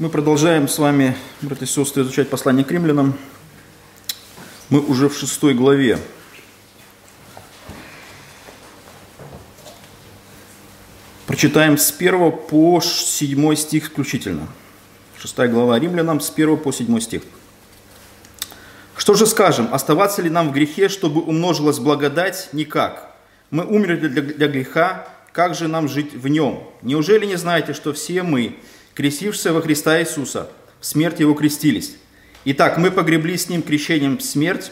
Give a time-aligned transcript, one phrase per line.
[0.00, 3.18] Мы продолжаем с вами, братья и сестры, изучать послание к римлянам.
[4.70, 5.98] Мы уже в шестой главе.
[11.26, 14.48] Прочитаем с 1 по 7 стих включительно.
[15.18, 17.20] Шестая глава римлянам с 1 по 7 стих.
[18.96, 22.48] Что же скажем, оставаться ли нам в грехе, чтобы умножилась благодать?
[22.54, 23.14] Никак.
[23.50, 26.64] Мы умерли для, для греха, как же нам жить в нем?
[26.80, 28.56] Неужели не знаете, что все мы,
[28.94, 30.50] крестившиеся во Христа Иисуса,
[30.80, 31.96] в смерть Его крестились.
[32.44, 34.70] Итак, мы погребли с Ним крещением в смерть,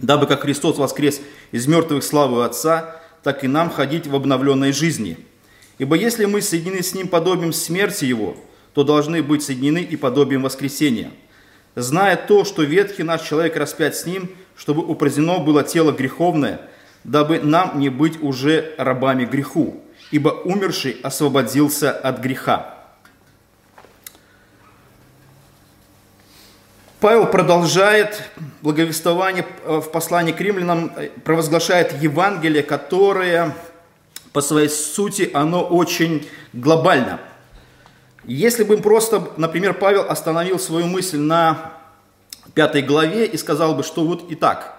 [0.00, 1.20] дабы как Христос воскрес
[1.52, 5.18] из мертвых славы Отца, так и нам ходить в обновленной жизни.
[5.78, 8.36] Ибо если мы соединены с Ним подобием смерти Его,
[8.74, 11.10] то должны быть соединены и подобием воскресения.
[11.74, 16.60] Зная то, что ветхий наш человек распят с Ним, чтобы упразднено было тело греховное,
[17.04, 22.77] дабы нам не быть уже рабами греху, ибо умерший освободился от греха.
[27.00, 28.20] Павел продолжает
[28.60, 33.54] благовествование э, в послании к римлянам, э, провозглашает Евангелие, которое
[34.32, 37.20] по своей сути, оно очень глобально.
[38.24, 41.72] Если бы просто, например, Павел остановил свою мысль на
[42.54, 44.76] пятой главе и сказал бы, что вот и так,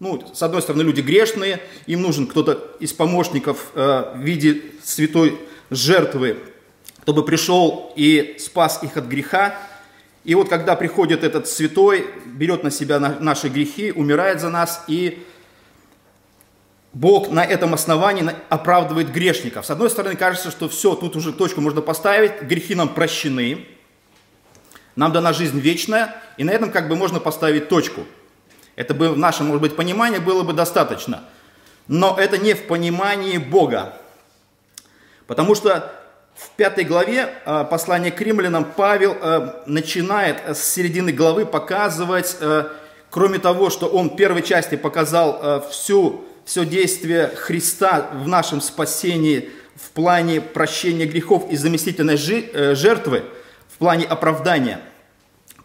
[0.00, 5.38] ну, с одной стороны, люди грешные, им нужен кто-то из помощников э, в виде святой
[5.68, 6.38] жертвы,
[7.02, 9.54] чтобы пришел и спас их от греха,
[10.28, 15.24] и вот когда приходит этот святой, берет на себя наши грехи, умирает за нас, и
[16.92, 19.64] Бог на этом основании оправдывает грешников.
[19.64, 23.68] С одной стороны, кажется, что все, тут уже точку можно поставить, грехи нам прощены,
[24.96, 28.02] нам дана жизнь вечная, и на этом как бы можно поставить точку.
[28.76, 31.24] Это бы в нашем, может быть, понимании было бы достаточно.
[31.86, 33.98] Но это не в понимании Бога.
[35.26, 35.90] Потому что
[36.38, 42.68] в пятой главе э, послания к римлянам Павел э, начинает с середины главы показывать, э,
[43.10, 49.50] кроме того, что он в первой части показал всю, все действие Христа в нашем спасении
[49.74, 53.24] в плане прощения грехов и заместительной жертвы,
[53.68, 54.80] в плане оправдания,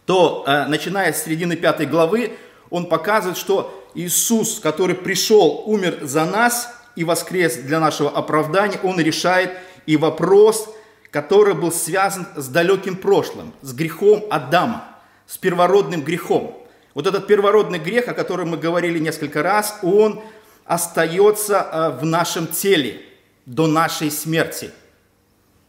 [0.06, 2.33] то, начиная с середины пятой главы,
[2.69, 8.99] он показывает, что Иисус, который пришел, умер за нас и воскрес для нашего оправдания, он
[8.99, 9.51] решает
[9.85, 10.69] и вопрос,
[11.11, 14.85] который был связан с далеким прошлым, с грехом Адама,
[15.27, 16.57] с первородным грехом.
[16.93, 20.21] Вот этот первородный грех, о котором мы говорили несколько раз, он
[20.65, 23.01] остается э, в нашем теле
[23.45, 24.71] до нашей смерти.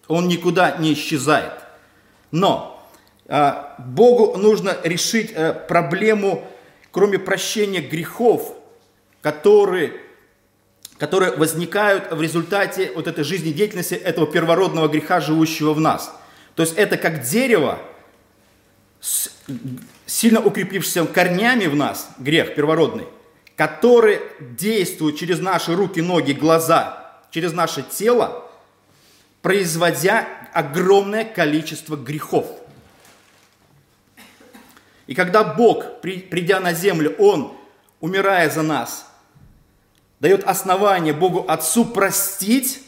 [0.07, 1.53] Он никуда не исчезает.
[2.31, 2.89] Но
[3.27, 6.47] э, Богу нужно решить э, проблему,
[6.91, 8.55] кроме прощения грехов,
[9.23, 9.95] которые
[10.99, 16.15] которые возникают в результате вот этой жизнедеятельности этого первородного греха, живущего в нас.
[16.55, 17.79] То есть это как дерево,
[19.01, 19.31] с
[20.07, 23.07] сильно укрепившимся корнями в нас, грех первородный,
[23.57, 28.51] который действует через наши руки, ноги, глаза, через наше тело,
[29.43, 32.47] производя огромное количество грехов.
[35.07, 37.57] И когда Бог, придя на землю, Он,
[38.01, 39.11] умирая за нас,
[40.25, 42.81] дает основание Богу Отцу простить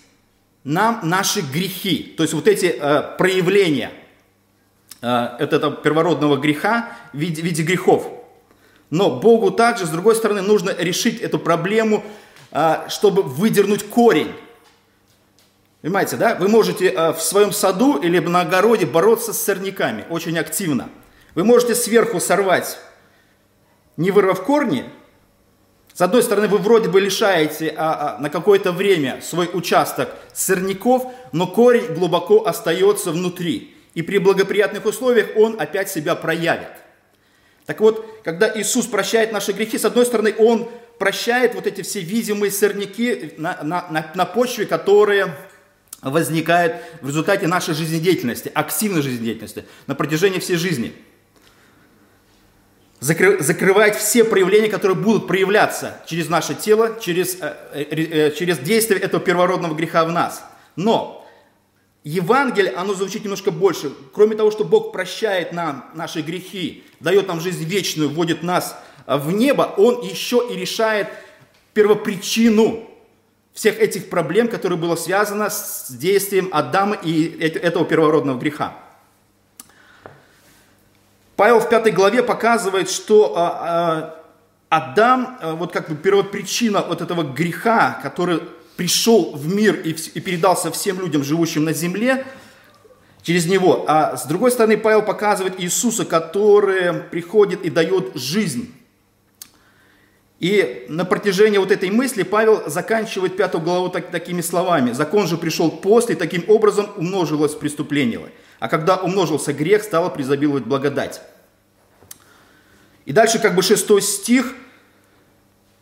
[0.64, 2.14] нам наши грехи.
[2.16, 3.92] То есть вот эти э, проявления
[5.02, 8.10] э, этого первородного греха в виде, в виде грехов.
[8.88, 12.02] Но Богу также, с другой стороны, нужно решить эту проблему,
[12.52, 14.32] э, чтобы выдернуть корень.
[15.82, 16.36] Понимаете, да?
[16.36, 20.88] Вы можете э, в своем саду или на огороде бороться с сорняками очень активно.
[21.34, 22.78] Вы можете сверху сорвать,
[23.98, 24.86] не вырвав корни,
[25.96, 31.10] с одной стороны, вы вроде бы лишаете а, а, на какое-то время свой участок сорняков,
[31.32, 33.74] но корень глубоко остается внутри.
[33.94, 36.68] И при благоприятных условиях он опять себя проявит.
[37.64, 40.68] Так вот, когда Иисус прощает наши грехи, с одной стороны, Он
[40.98, 45.34] прощает вот эти все видимые сорняки на, на, на, на почве, которые
[46.02, 50.92] возникают в результате нашей жизнедеятельности, активной жизнедеятельности на протяжении всей жизни–
[53.00, 59.00] закрывает все проявления, которые будут проявляться через наше тело, через, э, э, э, через действие
[59.00, 60.44] этого первородного греха в нас.
[60.76, 61.26] Но
[62.04, 63.93] Евангелие, оно звучит немножко больше.
[64.14, 68.76] Кроме того, что Бог прощает нам наши грехи, дает нам жизнь вечную, вводит нас
[69.06, 71.08] в небо, Он еще и решает
[71.75, 72.88] первопричину
[73.52, 78.86] всех этих проблем, которые было связано с действием Адама и этого первородного греха.
[81.37, 84.21] Павел в пятой главе показывает, что а,
[84.71, 88.41] а, Адам, а, вот как бы первопричина вот этого греха, который
[88.77, 92.27] пришел в мир и, передался всем людям, живущим на земле,
[93.23, 93.85] через него.
[93.87, 98.73] А с другой стороны, Павел показывает Иисуса, который приходит и дает жизнь.
[100.38, 104.93] И на протяжении вот этой мысли Павел заканчивает пятую главу так, такими словами.
[104.93, 108.21] «Закон же пришел после, таким образом умножилось преступление.
[108.58, 111.20] А когда умножился грех, стало призабиловать благодать».
[113.06, 114.55] И дальше как бы шестой стих,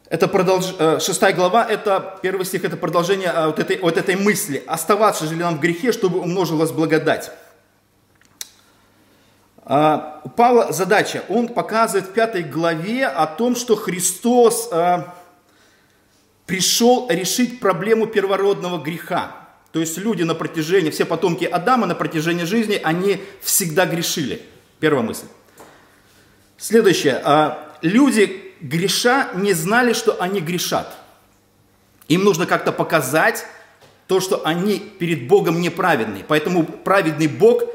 [0.09, 0.75] это продолж...
[0.79, 4.63] Э, шестая глава, это первый стих, это продолжение э, вот этой, вот этой мысли.
[4.67, 7.33] «Оставаться же ли нам в грехе, чтобы умножилась благодать?»
[9.67, 15.15] А, у Павла задача, он показывает в пятой главе о том, что Христос а,
[16.45, 19.44] пришел решить проблему первородного греха.
[19.75, 24.41] То есть люди на протяжении, все потомки Адама на протяжении жизни, они всегда грешили.
[24.81, 25.27] Первая мысль.
[26.57, 27.21] Следующее.
[27.25, 30.97] А, люди греша не знали, что они грешат.
[32.09, 33.45] Им нужно как-то показать
[34.07, 36.25] то, что они перед Богом неправедны.
[36.27, 37.65] Поэтому праведный Бог–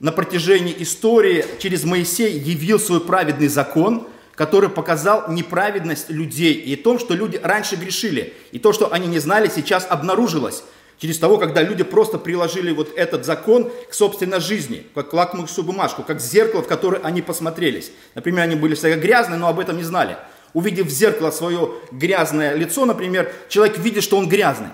[0.00, 6.98] на протяжении истории через Моисея явил свой праведный закон, который показал неправедность людей и то,
[6.98, 8.34] что люди раньше грешили.
[8.52, 10.64] И то, что они не знали, сейчас обнаружилось.
[10.98, 16.02] Через того, когда люди просто приложили вот этот закон к собственной жизни, как лакмусовую бумажку,
[16.02, 17.90] как зеркало, в которое они посмотрелись.
[18.14, 20.16] Например, они были всегда грязные, но об этом не знали.
[20.52, 24.68] Увидев в зеркало свое грязное лицо, например, человек видит, что он грязный.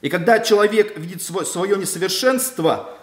[0.00, 2.96] И когда человек видит свое, несовершенство,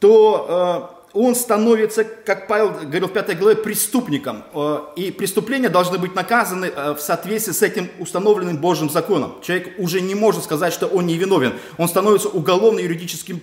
[0.00, 4.44] то э, он становится, как Павел говорил в 5 главе, преступником.
[4.54, 9.36] Э, и преступления должны быть наказаны э, в соответствии с этим установленным Божьим законом.
[9.42, 11.54] Человек уже не может сказать, что он не виновен.
[11.78, 13.40] Он становится уголовно-юридическим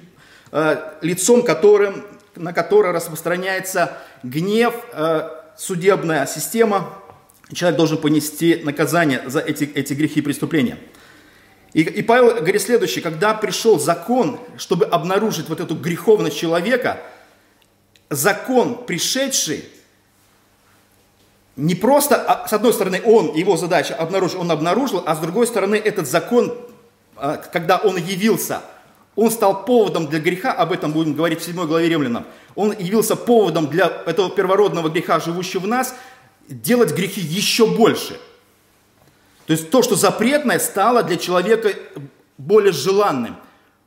[1.01, 2.03] лицом, которым,
[2.35, 4.73] на которое распространяется гнев,
[5.55, 6.89] судебная система.
[7.53, 10.79] Человек должен понести наказание за эти, эти грехи и преступления.
[11.73, 16.99] И, и Павел говорит следующее, когда пришел закон, чтобы обнаружить вот эту греховность человека,
[18.09, 19.65] закон пришедший,
[21.55, 25.45] не просто, а, с одной стороны, он, его задача обнаружить, он обнаружил, а с другой
[25.47, 26.57] стороны, этот закон,
[27.15, 28.61] а, когда он явился,
[29.15, 32.25] он стал поводом для греха, об этом будем говорить в 7 главе Римлянам,
[32.55, 35.93] он явился поводом для этого первородного греха, живущего в нас,
[36.47, 38.19] делать грехи еще больше–
[39.49, 41.73] то есть то, что запретное, стало для человека
[42.37, 43.35] более желанным,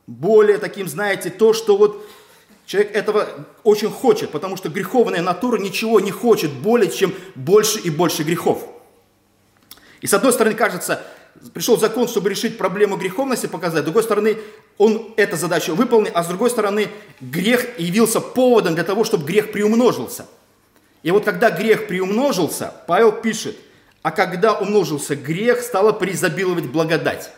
[0.08, 2.04] более таким, знаете, то, что вот
[2.66, 3.28] человек этого
[3.64, 8.66] очень хочет, потому что греховная натура ничего не хочет более, чем больше и больше грехов.
[10.00, 11.02] И с одной стороны, кажется,
[11.54, 13.82] пришел закон, чтобы решить проблему греховности, показать.
[13.82, 14.38] С другой стороны,
[14.78, 16.88] он эту задачу выполнил, а с другой стороны,
[17.20, 20.26] грех явился поводом для того, чтобы грех приумножился.
[21.02, 23.56] И вот когда грех приумножился, Павел пишет–
[24.02, 27.30] а когда умножился грех, стала преизобиловать благодать.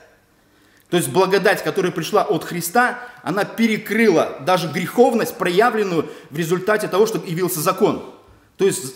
[0.91, 7.07] То есть благодать, которая пришла от Христа, она перекрыла даже греховность, проявленную в результате того,
[7.07, 8.15] что явился закон.
[8.57, 8.95] То есть,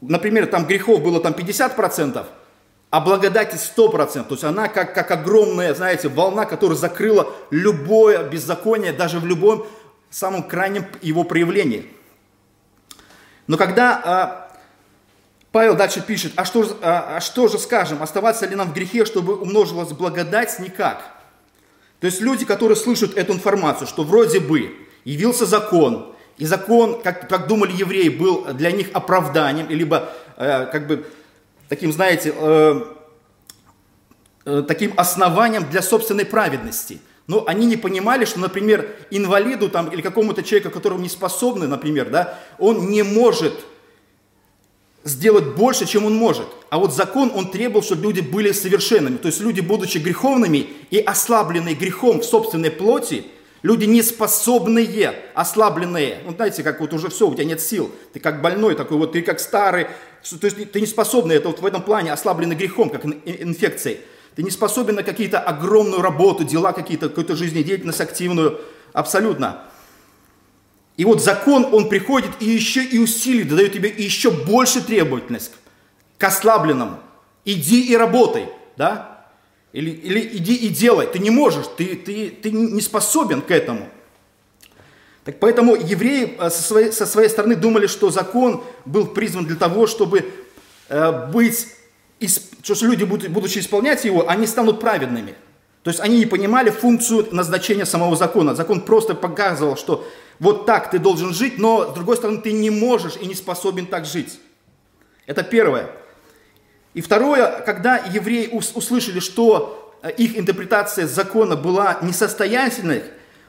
[0.00, 2.24] например, там грехов было там 50%,
[2.90, 4.24] а благодати 100%.
[4.24, 9.66] То есть она как, как огромная, знаете, волна, которая закрыла любое беззаконие, даже в любом
[10.10, 11.90] самом крайнем его проявлении.
[13.46, 14.41] Но когда а,
[15.52, 19.04] Павел дальше пишет, а что, а, а что же скажем, оставаться ли нам в грехе,
[19.04, 20.58] чтобы умножилась благодать?
[20.58, 21.04] Никак.
[22.00, 27.28] То есть люди, которые слышат эту информацию, что вроде бы явился закон, и закон, как,
[27.28, 31.06] как думали евреи, был для них оправданием, либо э, как бы
[31.68, 32.84] таким, знаете, э,
[34.46, 37.00] э, таким основанием для собственной праведности.
[37.26, 42.08] Но они не понимали, что, например, инвалиду там, или какому-то человеку, которому не способны, например,
[42.08, 43.54] да, он не может
[45.04, 46.46] сделать больше, чем он может.
[46.70, 49.16] А вот закон, он требовал, чтобы люди были совершенными.
[49.16, 53.24] То есть люди, будучи греховными и ослабленные грехом в собственной плоти,
[53.62, 56.18] люди неспособные, ослабленные.
[56.24, 57.90] Ну, знаете, как вот уже все, у тебя нет сил.
[58.12, 59.86] Ты как больной такой, вот ты как старый.
[60.40, 64.00] То есть ты не способный, это вот в этом плане ослабленный грехом, как инфекцией.
[64.36, 68.60] Ты не способен на какие-то огромную работу, дела какие-то, какую-то жизнедеятельность активную.
[68.92, 69.64] Абсолютно.
[70.96, 75.52] И вот закон, он приходит и еще и усилит, дает тебе еще больше требовательность
[76.18, 76.98] к ослабленному.
[77.44, 79.26] Иди и работай, да?
[79.72, 81.06] Или, или иди и делай.
[81.06, 83.88] Ты не можешь, ты, ты, ты не способен к этому.
[85.24, 89.56] Так поэтому евреи э, со своей, со своей стороны думали, что закон был призван для
[89.56, 90.30] того, чтобы
[90.88, 91.68] э, быть,
[92.62, 95.34] что люди, будучи исполнять его, они станут праведными.
[95.82, 98.54] То есть они не понимали функцию назначения самого закона.
[98.54, 100.06] Закон просто показывал, что
[100.38, 103.86] вот так ты должен жить, но с другой стороны ты не можешь и не способен
[103.86, 104.38] так жить.
[105.26, 105.90] Это первое.
[106.94, 113.02] И второе, когда евреи услышали, что э, их интерпретация закона была несостоятельной,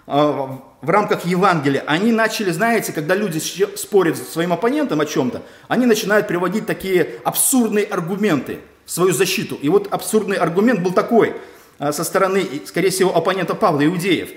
[0.05, 3.39] в рамках Евангелия, они начали, знаете, когда люди
[3.77, 9.55] спорят с своим оппонентом о чем-то, они начинают приводить такие абсурдные аргументы в свою защиту.
[9.55, 11.37] И вот абсурдный аргумент был такой
[11.79, 14.29] со стороны, скорее всего, оппонента Павла, иудеев.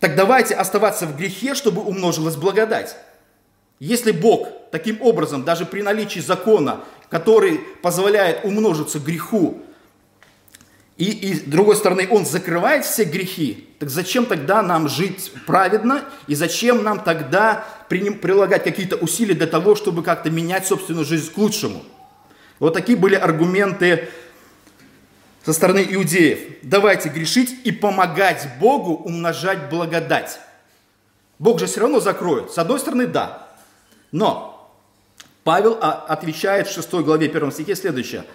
[0.00, 2.96] Так давайте оставаться в грехе, чтобы умножилась благодать.
[3.78, 9.62] Если Бог таким образом, даже при наличии закона, который позволяет умножиться греху,
[10.96, 16.04] и, и с другой стороны, он закрывает все грехи, так зачем тогда нам жить праведно,
[16.26, 21.36] и зачем нам тогда прилагать какие-то усилия для того, чтобы как-то менять собственную жизнь к
[21.38, 21.82] лучшему?
[22.58, 24.08] Вот такие были аргументы
[25.44, 26.58] со стороны иудеев.
[26.62, 30.38] Давайте грешить и помогать Богу умножать благодать.
[31.38, 32.52] Бог же все равно закроет.
[32.52, 33.48] С одной стороны, да.
[34.12, 34.72] Но
[35.44, 38.24] Павел отвечает в 6 главе 1 стихе следующее–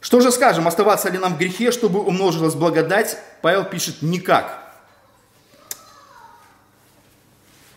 [0.00, 3.18] что же скажем, оставаться ли нам в грехе, чтобы умножилась благодать?
[3.42, 4.58] Павел пишет никак.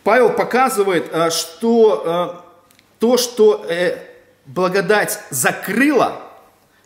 [0.03, 3.97] Павел показывает, э, что э, то, что э,
[4.45, 6.21] благодать закрыла,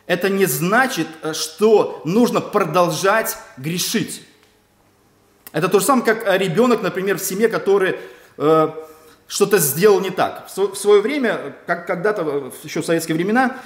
[0.08, 4.22] это не значит, что нужно продолжать грешить.
[5.52, 7.96] Это то же самое, как ребенок, например, в семье, который
[9.28, 10.48] что-то сделал не так.
[10.48, 13.58] В свое время, как когда-то еще в советские времена,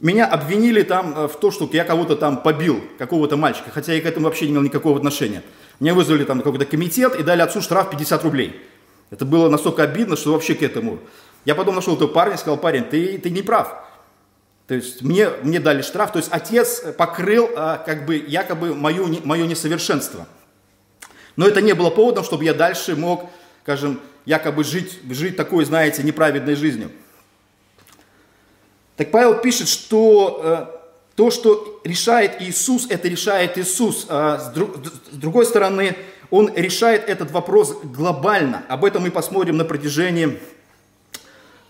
[0.00, 4.00] меня обвинили там э, в том, что я кого-то там побил, какого-то мальчика, хотя я
[4.00, 5.42] к этому вообще не имел никакого отношения.
[5.78, 8.60] Меня вызвали там какой-то комитет и дали отцу штраф 50 рублей.
[9.10, 10.98] Это было настолько обидно, что вообще к этому.
[11.44, 13.72] Я потом нашел этого парня и сказал, парень, ты, ты не прав.
[14.66, 19.20] То есть мне, мне дали штраф, то есть отец покрыл а, как бы якобы мое,
[19.22, 20.26] мое несовершенство.
[21.36, 23.30] Но это не было поводом, чтобы я дальше мог,
[23.62, 26.90] скажем, якобы жить, жить такой, знаете, неправедной жизнью.
[28.96, 30.66] Так Павел пишет, что э,
[31.16, 34.06] то, что решает Иисус, это решает Иисус.
[34.08, 34.76] А с, друг,
[35.10, 35.96] с другой стороны,
[36.30, 38.64] он решает этот вопрос глобально.
[38.68, 40.40] Об этом мы посмотрим на протяжении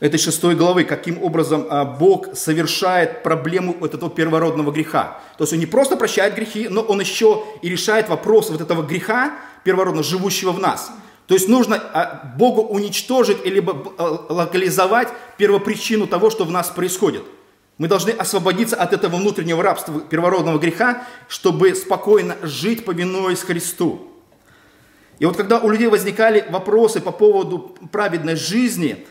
[0.00, 5.20] этой шестой главы, каким образом а, Бог совершает проблему вот этого первородного греха.
[5.38, 8.82] То есть он не просто прощает грехи, но он еще и решает вопрос вот этого
[8.82, 10.90] греха первородного, живущего в нас.
[11.26, 13.64] То есть нужно а, Богу уничтожить или
[13.98, 15.08] а, локализовать
[15.38, 17.22] первопричину того, что в нас происходит.
[17.78, 24.12] Мы должны освободиться от этого внутреннего рабства, первородного греха, чтобы спокойно жить, повинуясь Христу.
[25.18, 29.06] И вот когда у людей возникали вопросы по поводу праведной жизни,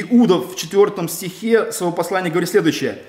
[0.00, 3.02] Иуда в 4 стихе своего послания говорит следующее.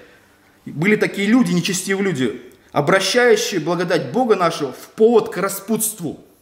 [0.65, 6.19] Были такие люди, нечестивые люди, обращающие благодать Бога нашего в повод к распутству–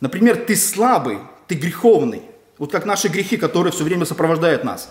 [0.00, 2.22] Например, ты слабый, ты греховный.
[2.58, 4.90] Вот как наши грехи, которые все время сопровождают нас.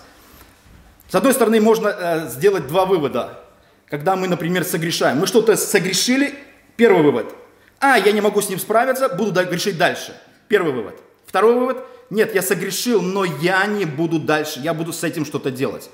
[1.10, 3.40] С одной стороны, можно э, сделать два вывода.
[3.88, 5.18] Когда мы, например, согрешаем.
[5.18, 6.36] Мы что-то согрешили,
[6.76, 7.34] первый вывод.
[7.80, 10.16] А, я не могу с ним справиться, буду грешить дальше.
[10.48, 10.96] Первый вывод.
[11.30, 11.86] Второй вывод.
[12.10, 15.92] Нет, я согрешил, но я не буду дальше, я буду с этим что-то делать.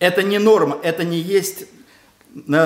[0.00, 1.66] Это не норма, это не есть э,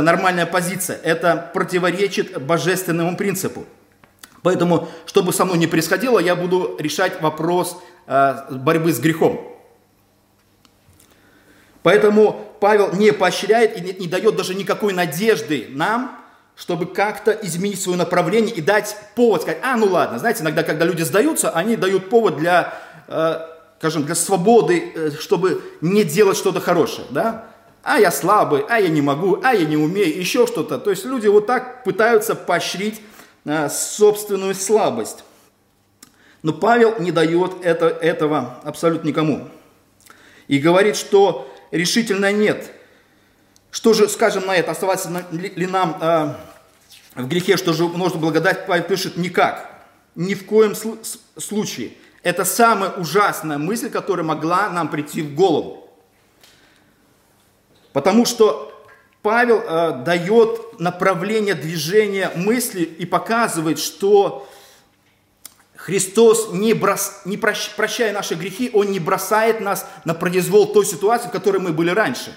[0.00, 3.66] нормальная позиция, это противоречит божественному принципу.
[4.40, 7.76] Поэтому, чтобы со мной не происходило, я буду решать вопрос
[8.06, 9.58] э, борьбы с грехом.
[11.82, 16.18] Поэтому Павел не поощряет и не, не дает даже никакой надежды нам,
[16.60, 20.84] чтобы как-то изменить свое направление и дать повод сказать, а, ну ладно, знаете, иногда, когда
[20.84, 22.74] люди сдаются, они дают повод для,
[23.08, 23.40] э,
[23.78, 27.46] скажем, для свободы, э, чтобы не делать что-то хорошее, да?
[27.82, 30.78] А я слабый, а я не могу, а я не умею, еще что-то.
[30.78, 33.00] То есть люди вот так пытаются поощрить
[33.44, 35.24] Э, собственную слабость.
[36.42, 39.48] Но Павел не дает это, этого абсолютно никому.
[40.46, 42.70] И говорит, что решительно нет.
[43.70, 44.72] Что же скажем на это?
[44.72, 46.34] Оставаться ли нам э,
[47.14, 48.66] в грехе, что же нужно благодать?
[48.66, 49.84] Павел пишет, никак.
[50.14, 51.92] Ни в коем случае.
[52.22, 55.88] Это самая ужасная мысль, которая могла нам прийти в голову.
[57.92, 58.70] Потому что
[59.22, 64.48] Павел э, дает направление движения мысли и показывает, что
[65.74, 70.84] Христос, не, брос, не прощ, прощая наши грехи, Он не бросает нас на произвол той
[70.84, 72.36] ситуации, в которой мы были раньше.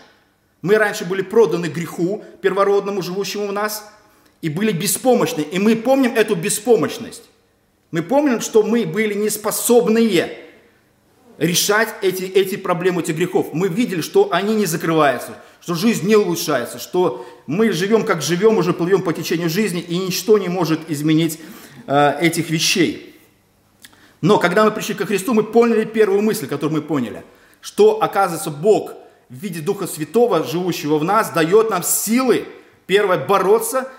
[0.62, 3.92] Мы раньше были проданы греху первородному, живущему в нас,
[4.44, 5.40] и были беспомощны.
[5.40, 7.24] И мы помним эту беспомощность.
[7.92, 10.38] Мы помним, что мы были неспособные
[11.38, 13.54] решать эти, эти проблемы, эти грехов.
[13.54, 18.58] Мы видели, что они не закрываются, что жизнь не улучшается, что мы живем как живем,
[18.58, 21.40] уже плывем по течению жизни, и ничто не может изменить
[21.88, 23.18] э, этих вещей.
[24.20, 27.24] Но когда мы пришли ко Христу, мы поняли первую мысль, которую мы поняли,
[27.62, 28.92] что, оказывается, Бог
[29.30, 32.46] в виде Духа Святого, живущего в нас, дает нам силы,
[32.88, 33.90] первое, бороться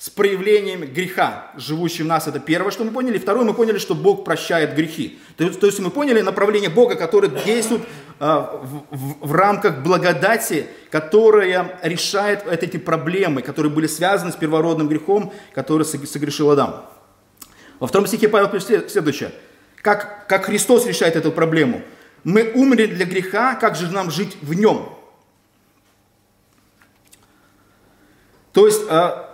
[0.00, 2.26] с проявлением греха, живущим в нас.
[2.26, 3.18] Это первое, что мы поняли.
[3.18, 5.18] Второе, мы поняли, что Бог прощает грехи.
[5.36, 7.82] То есть, то есть мы поняли направление Бога, которое действует
[8.18, 14.88] э, в, в, в рамках благодати, которая решает эти проблемы, которые были связаны с первородным
[14.88, 16.86] грехом, который согрешил Адам.
[17.78, 19.32] Во втором стихе Павел пишет следующее.
[19.82, 21.82] Как, как Христос решает эту проблему?
[22.24, 24.96] Мы умерли для греха, как же нам жить в нем?
[28.54, 29.29] То есть, э,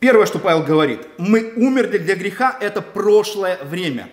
[0.00, 4.08] Первое, что Павел говорит, мы умерли для греха, это прошлое время.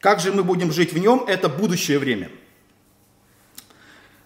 [0.00, 2.30] Как же мы будем жить в нем, это будущее время.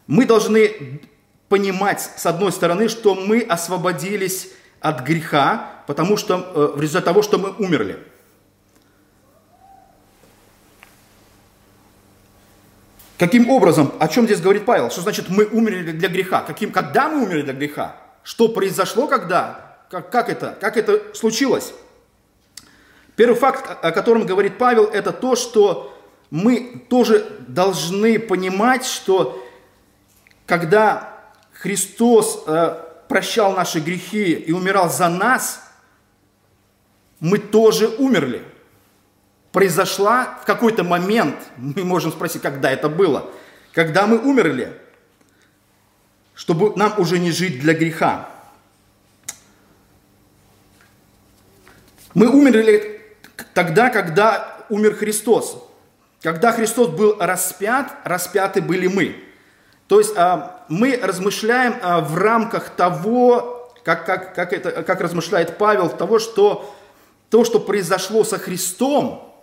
[0.07, 1.01] Мы должны
[1.49, 4.51] понимать, с одной стороны, что мы освободились
[4.81, 7.99] от греха, потому что э, в результате того, что мы умерли.
[13.19, 14.91] Каким образом, о чем здесь говорит Павел?
[14.91, 16.43] Что значит мы умерли для греха?
[16.43, 17.97] Каким, когда мы умерли для греха?
[18.29, 19.79] Что произошло когда?
[19.91, 20.55] Как, как это?
[20.61, 21.73] Как это случилось?
[23.17, 29.43] Первый факт, о котором говорит Павел, это то, что мы тоже должны понимать, что
[30.45, 31.09] когда
[31.55, 32.77] Христос э,
[33.09, 35.63] прощал наши грехи и умирал за нас,
[37.21, 38.45] мы тоже умерли.
[39.53, 43.31] Произошла в какой-то момент, мы можем спросить, когда это было,
[43.73, 44.71] когда мы умерли–
[46.39, 48.29] чтобы нам уже не жить для греха.
[52.15, 53.03] Мы умерли
[53.55, 55.61] тогда, когда умер Христос.
[56.23, 59.17] Когда Христос был распят, распяты были мы.
[59.89, 65.59] То есть а, мы размышляем а, в рамках того, как, как, как, это, как размышляет
[65.59, 66.73] Павел, того, что
[67.31, 69.35] то, что произошло со Христом,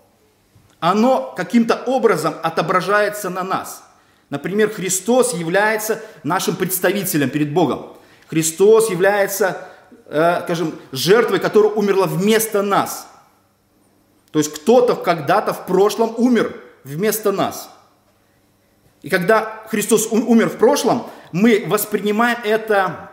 [0.79, 3.83] оно каким-то образом отображается на нас.
[4.35, 7.93] Например, Христос является нашим представителем перед Богом.
[8.27, 9.69] Христос является,
[10.07, 13.07] э, скажем, жертвой, которая умерла вместо нас.
[14.31, 17.69] То есть кто-то когда-то в прошлом умер вместо нас.
[19.03, 23.11] И когда Христос умер в прошлом, мы воспринимаем это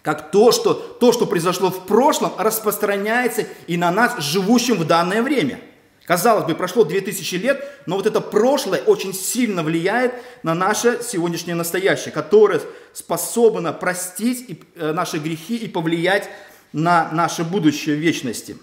[0.00, 5.20] как то, что то, что произошло в прошлом, распространяется и на нас, живущим в данное
[5.20, 5.60] время–
[6.06, 10.12] Казалось бы, прошло 2000 лет, но вот это прошлое очень сильно влияет
[10.42, 12.60] на наше сегодняшнее настоящее, которое
[12.92, 16.28] способно простить э, наши грехи и повлиять
[16.72, 18.56] на наше будущее в вечности.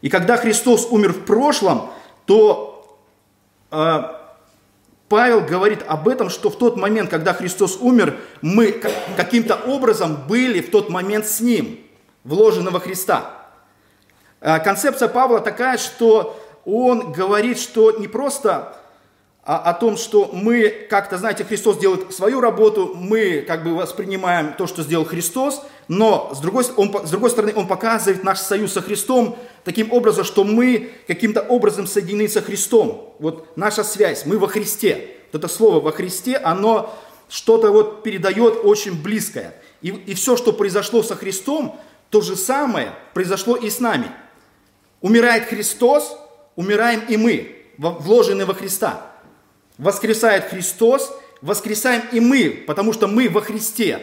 [0.00, 1.90] И когда Христос умер в прошлом,
[2.26, 3.00] то
[3.72, 4.02] э,
[5.08, 8.80] Павел говорит об этом, что в тот момент, когда Христос умер, мы
[9.16, 11.80] каким-то образом были в тот момент с Ним,
[12.22, 13.37] вложенного Христа.
[14.40, 18.76] Э, концепция Павла такая, что он говорит, что не просто
[19.42, 24.52] о, о том, что мы как-то, знаете, Христос делает свою работу, мы как бы воспринимаем
[24.52, 28.72] то, что сделал Христос, но с другой, он, с другой стороны он показывает наш союз
[28.72, 33.14] со Христом таким образом, что мы каким-то образом соединены со Христом.
[33.18, 35.16] Вот наша связь, мы во Христе.
[35.32, 36.94] Вот это слово во Христе, оно
[37.28, 39.54] что-то вот передает очень близкое.
[39.80, 44.12] И, и все, что произошло со Христом, то же самое произошло и с нами–
[45.00, 46.16] Умирает Христос,
[46.56, 49.12] умираем и мы, вложенные во Христа.
[49.78, 54.00] Воскресает Христос, воскресаем и мы, потому что мы во Христе.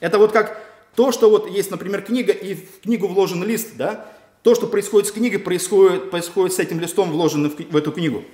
[0.00, 0.60] Это вот как
[0.94, 4.06] то, что вот есть, например, книга, и в книгу вложен лист, да?
[4.42, 8.24] То, что происходит с книгой, происходит, происходит с этим листом, вложенным в, в эту книгу.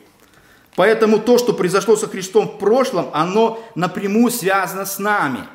[0.74, 5.46] Поэтому то, что произошло со Христом в прошлом, оно напрямую связано с нами.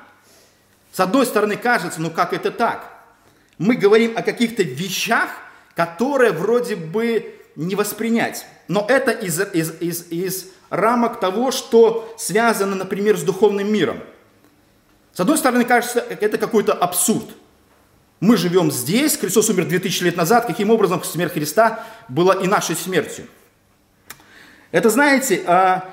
[0.91, 2.89] С одной стороны кажется, ну как это так?
[3.58, 5.30] Мы говорим о каких-то вещах,
[5.76, 8.46] которое вроде бы не воспринять.
[8.68, 14.00] Но это из, из, из, из рамок того, что связано, например, с духовным миром.
[15.14, 17.26] С одной стороны, кажется, это какой-то абсурд.
[18.20, 22.76] Мы живем здесь, Христос умер 2000 лет назад, каким образом смерть Христа была и нашей
[22.76, 23.28] смертью?
[24.72, 25.86] Это, знаете, а,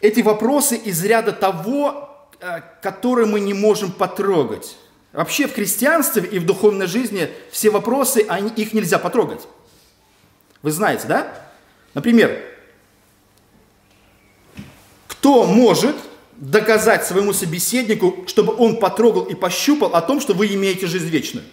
[0.00, 4.76] эти вопросы из ряда того, а, которые мы не можем потрогать.
[5.16, 9.40] Вообще в христианстве и в духовной жизни все вопросы, они, их нельзя потрогать.
[10.60, 11.32] Вы знаете, да?
[11.94, 12.38] Например,
[15.06, 15.96] кто может
[16.36, 21.46] доказать своему собеседнику, чтобы он потрогал и пощупал о том, что вы имеете жизнь вечную?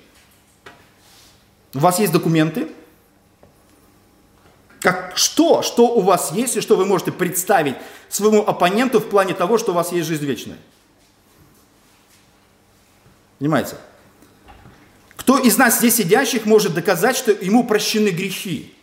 [1.73, 2.67] У вас есть документы?
[4.81, 7.77] Как, что, что у вас есть и что вы можете представить
[8.09, 10.57] своему оппоненту в плане того, что у вас есть жизнь вечная?
[13.43, 13.75] Понимаете?
[15.17, 18.73] Кто из нас здесь сидящих может доказать, что ему прощены грехи?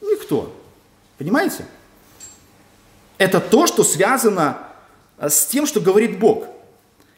[0.00, 0.54] Никто.
[1.18, 1.66] Понимаете?
[3.18, 4.58] Это то, что связано
[5.18, 6.46] э, с тем, что говорит Бог.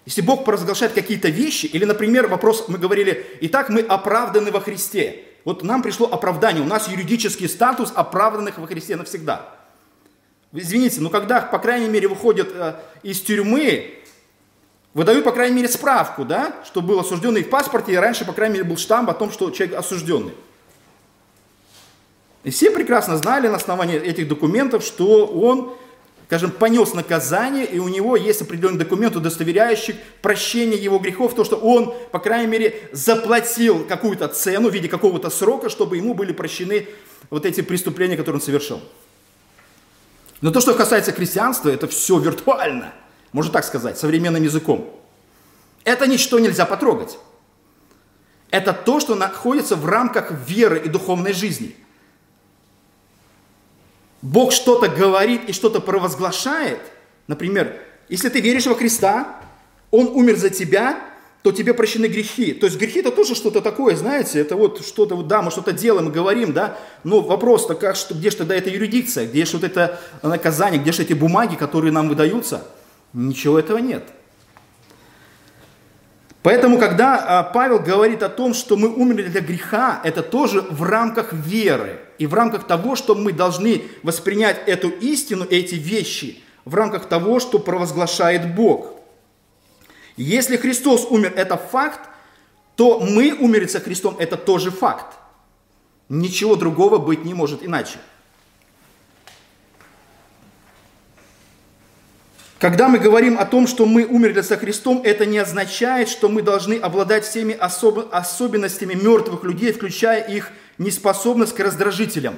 [0.07, 5.25] Если Бог провозглашает какие-то вещи, или, например, вопрос, мы говорили, итак, мы оправданы во Христе.
[5.45, 9.47] Вот нам пришло оправдание, у нас юридический статус оправданных во Христе навсегда.
[10.55, 13.98] Извините, но когда, по крайней мере, выходят э, из тюрьмы,
[14.99, 18.55] выдают, по крайней мере, справку, да, что был осужденный в паспорте, и раньше, по крайней
[18.55, 20.35] мере, был штамп о том, что человек осужденный.
[22.43, 25.77] И все прекрасно знали на основании этих документов, что он,
[26.27, 31.57] скажем, понес наказание, и у него есть определенный документ, удостоверяющий прощение его грехов, то, что
[31.57, 36.89] он, по крайней мере, заплатил какую-то цену в виде какого-то срока, чтобы ему были прощены
[37.31, 38.81] вот эти преступления, которые он совершил.
[40.41, 42.93] Но то, что касается христианства, это все виртуально,
[43.33, 44.89] можно так сказать, современным языком.
[45.85, 47.19] Это ничто нельзя потрогать.
[48.51, 51.77] Это то, что находится в рамках веры и духовной жизни–
[54.23, 56.81] Бог что-то говорит и что-то провозглашает,
[57.29, 59.37] например, если ты веришь во Христа,
[59.91, 61.01] Он умер за тебя,
[61.43, 62.53] то тебе прощены грехи.
[62.53, 65.73] То есть грехи это тоже что-то такое, знаете, это вот что-то, вот, да, мы что-то
[65.73, 69.53] делаем мы говорим, да, но вопрос-то, как, что, где же тогда эта юрисдикция, где же
[69.57, 72.67] вот это наказание, где же эти бумаги, которые нам выдаются?
[73.13, 74.05] Ничего этого нет.
[76.43, 80.83] Поэтому, когда а, Павел говорит о том, что мы умерли для греха, это тоже в
[80.83, 86.75] рамках веры и в рамках того, что мы должны воспринять эту истину, эти вещи, в
[86.75, 88.95] рамках того, что провозглашает Бог.
[90.17, 92.09] Если Христос умер, это факт,
[92.77, 95.17] то мы умерли со Христом, это тоже факт.
[96.09, 97.99] Ничего другого быть не может иначе.
[102.59, 106.43] Когда мы говорим о том, что мы умерли со Христом, это не означает, что мы
[106.43, 108.13] должны обладать всеми особ...
[108.13, 112.35] особенностями мертвых людей, включая их неспособность к раздражителям.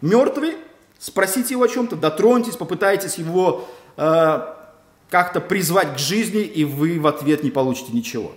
[0.00, 0.56] Мертвый,
[1.00, 4.40] спросите его о чем-то, дотроньтесь, попытайтесь его э,
[5.10, 8.32] как-то призвать к жизни, и вы в ответ не получите ничего.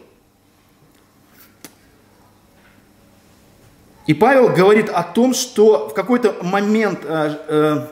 [4.07, 7.87] И Павел говорит о том, что в какой-то момент э, э,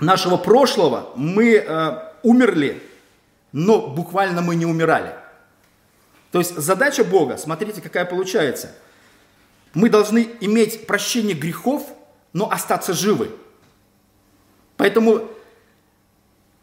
[0.00, 2.82] нашего прошлого мы э, умерли,
[3.52, 5.14] но буквально мы не умирали.
[6.32, 8.72] То есть задача Бога, смотрите, какая получается.
[9.72, 11.86] Мы должны иметь прощение грехов,
[12.32, 13.30] но остаться живы.
[14.76, 15.28] Поэтому,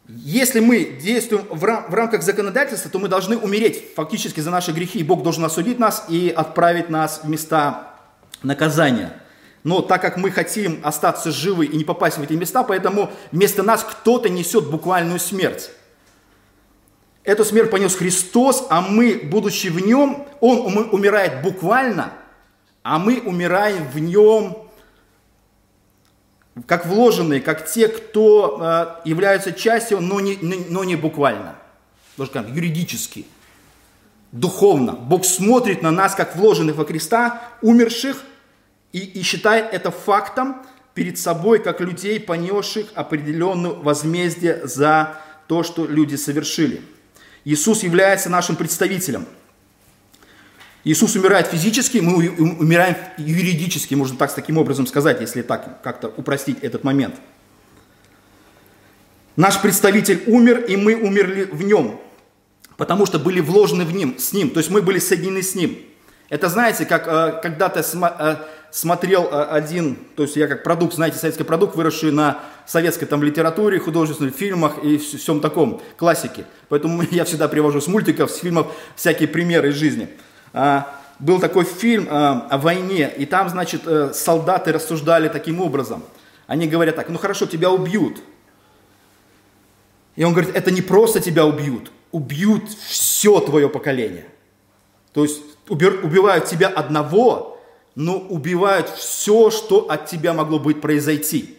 [0.09, 4.71] если мы действуем в, рам- в рамках законодательства, то мы должны умереть фактически за наши
[4.71, 4.99] грехи.
[4.99, 7.95] И Бог должен осудить нас и отправить нас в места
[8.43, 9.20] наказания.
[9.63, 13.61] Но так как мы хотим остаться живы и не попасть в эти места, поэтому вместо
[13.63, 15.69] нас кто-то несет буквальную смерть.
[17.23, 22.13] Эту смерть понес Христос, а мы, будучи в нем, Он умирает буквально,
[22.81, 24.57] а мы умираем в нем
[26.65, 28.59] как вложенные, как те, кто
[29.05, 31.55] э, являются частью, но не, но не буквально,
[32.17, 33.25] даже как юридически,
[34.31, 34.93] духовно.
[34.93, 38.23] Бог смотрит на нас, как вложенных во Христа, умерших,
[38.93, 40.57] и, и считает это фактом
[40.93, 46.81] перед собой, как людей, понесших определенную возмездие за то, что люди совершили.
[47.45, 49.25] Иисус является нашим представителем.
[50.83, 56.07] Иисус умирает физически, мы умираем юридически, можно так с таким образом сказать, если так как-то
[56.07, 57.15] упростить этот момент.
[59.35, 62.01] Наш представитель умер, и мы умерли в нем,
[62.77, 65.77] потому что были вложены в ним, с ним, то есть мы были соединены с ним.
[66.29, 68.35] Это знаете, как э, когда-то э,
[68.71, 73.21] смотрел э, один, то есть я как продукт, знаете, советский продукт, выросший на советской там
[73.21, 76.45] литературе, художественных фильмах и всем таком, классике.
[76.69, 80.09] Поэтому я всегда привожу с мультиков, с фильмов всякие примеры из жизни.
[80.53, 86.03] А, был такой фильм а, о войне, и там, значит, э, солдаты рассуждали таким образом.
[86.47, 88.17] Они говорят так, ну хорошо, тебя убьют.
[90.15, 94.25] И он говорит, это не просто тебя убьют, убьют все твое поколение.
[95.13, 97.50] То есть убивают тебя одного,
[97.95, 101.57] но убивают все, что от тебя могло быть произойти.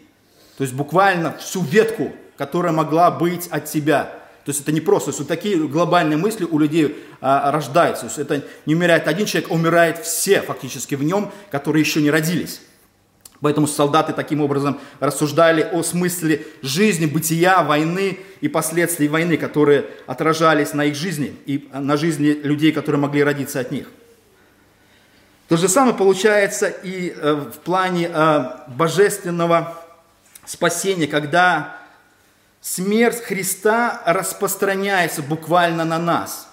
[0.57, 4.05] То есть буквально всю ветку, которая могла быть от тебя.
[4.45, 8.03] То есть это не просто, что такие глобальные мысли у людей а, рождаются.
[8.03, 12.03] То есть это не умирает один человек, а умирает все фактически в нем, которые еще
[12.03, 12.61] не родились.
[13.41, 20.75] Поэтому солдаты таким образом рассуждали о смысле жизни, бытия, войны и последствий войны, которые отражались
[20.75, 23.89] на их жизни и на жизни людей, которые могли родиться от них.
[25.53, 29.77] То же самое получается и э, в плане э, божественного
[30.47, 31.77] спасения, когда
[32.63, 36.49] смерть Христа распространяется буквально на нас.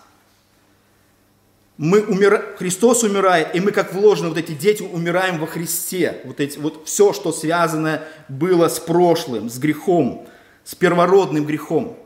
[1.78, 2.58] Мы умир...
[2.58, 6.20] Христос умирает, и мы как вложены, вот эти дети умираем во Христе.
[6.26, 10.28] Вот, эти, вот все, что связано было с прошлым, с грехом,
[10.66, 11.98] с первородным грехом.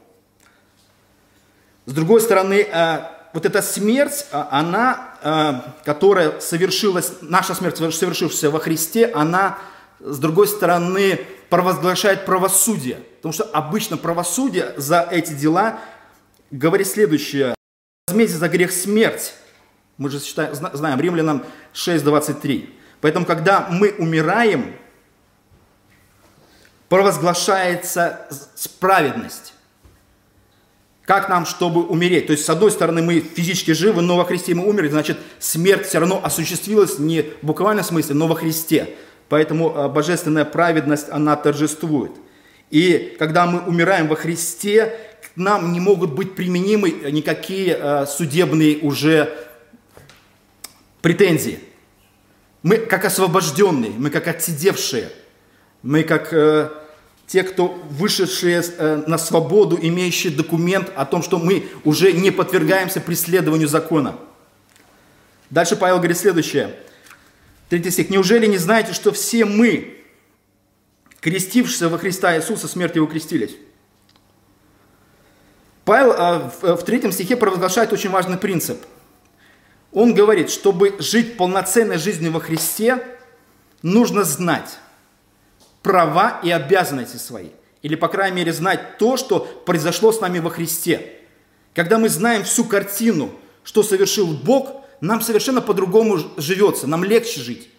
[1.88, 3.00] С другой стороны, э,
[3.34, 5.12] вот эта смерть, она,
[5.84, 9.58] которая совершилась, наша смерть, совершившаяся во Христе, она,
[10.00, 12.98] с другой стороны, провозглашает правосудие.
[13.18, 15.80] Потому что обычно правосудие за эти дела
[16.52, 17.56] говорит следующее.
[18.08, 19.34] Возмездие за грех смерть.
[19.98, 22.70] Мы же считаем, знаем, Римлянам 6.23.
[23.00, 24.76] Поэтому, когда мы умираем,
[26.90, 29.54] провозглашается справедность.
[31.06, 32.28] Как нам, чтобы умереть?
[32.28, 35.86] То есть, с одной стороны, мы физически живы, но во Христе мы умерли, значит, смерть
[35.86, 38.96] все равно осуществилась не в буквальном смысле, но во Христе.
[39.28, 42.12] Поэтому а, божественная праведность, она торжествует.
[42.70, 48.78] И когда мы умираем во Христе, к нам не могут быть применимы никакие а, судебные
[48.78, 49.34] уже
[51.02, 51.60] претензии.
[52.62, 55.10] Мы как освобожденные, мы как отсидевшие,
[55.82, 56.70] мы как э,
[57.34, 63.02] те, кто вышедшие э, на свободу, имеющие документ о том, что мы уже не подвергаемся
[63.02, 64.19] преследованию закона.
[65.50, 66.76] Дальше Павел говорит следующее.
[67.69, 68.12] Третий стих.
[68.12, 69.98] «Неужели не знаете, что все мы,
[71.22, 73.56] крестившиеся во Христа Иисуса, смерть Его крестились?»
[75.86, 78.78] Павел э, в третьем стихе провозглашает очень важный принцип.
[79.91, 83.04] Он говорит, чтобы жить полноценной жизнью во Христе,
[83.82, 84.78] нужно знать,
[85.84, 87.50] права и обязанности свои.
[87.84, 91.19] Или, по крайней мере, знать то, что произошло с нами во Христе.
[91.76, 93.30] Когда мы знаем всю картину,
[93.63, 97.69] что совершил Бог, нам совершенно по-другому живется, нам легче жить.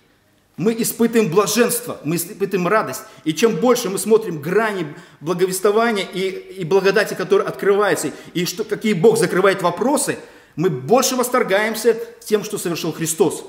[0.57, 3.01] Мы испытываем блаженство, мы испытываем радость.
[3.25, 8.93] И чем больше мы смотрим грани благовествования и, и благодати, которая открывается, и что, какие
[8.93, 10.19] Бог закрывает вопросы,
[10.55, 13.45] мы больше восторгаемся тем, что совершил Христос.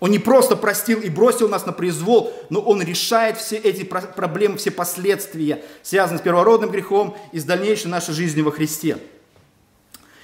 [0.00, 4.56] Он не просто простил и бросил нас на произвол, но Он решает все эти проблемы,
[4.56, 8.98] все последствия, связанные с первородным грехом и с дальнейшей нашей жизнью во Христе.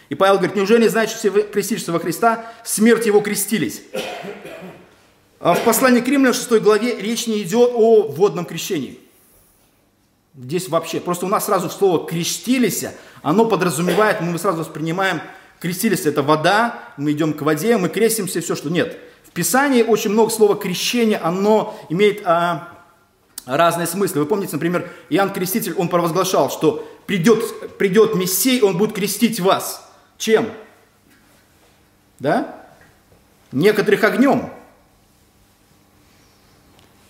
[0.09, 3.83] И Павел говорит, неужели не знаете, что все крестившиеся во Христа, смерть Его крестились?
[5.39, 8.99] А в послании к Римлянам 6 главе речь не идет о водном крещении.
[10.37, 12.85] Здесь вообще, просто у нас сразу слово «крестились»,
[13.23, 15.21] оно подразумевает, мы сразу воспринимаем,
[15.59, 18.99] крестились– это вода, мы идем к воде, мы крестимся, все, что нет–
[19.31, 22.69] в Писании очень много слова крещение, оно имеет а,
[23.47, 24.23] разные смыслы.
[24.23, 29.89] Вы помните, например, Иоанн Креститель, он провозглашал, что придет, придет Мессий, он будет крестить вас.
[30.19, 30.51] Чем?
[32.19, 32.57] Да?
[33.53, 34.51] Некоторых огнем.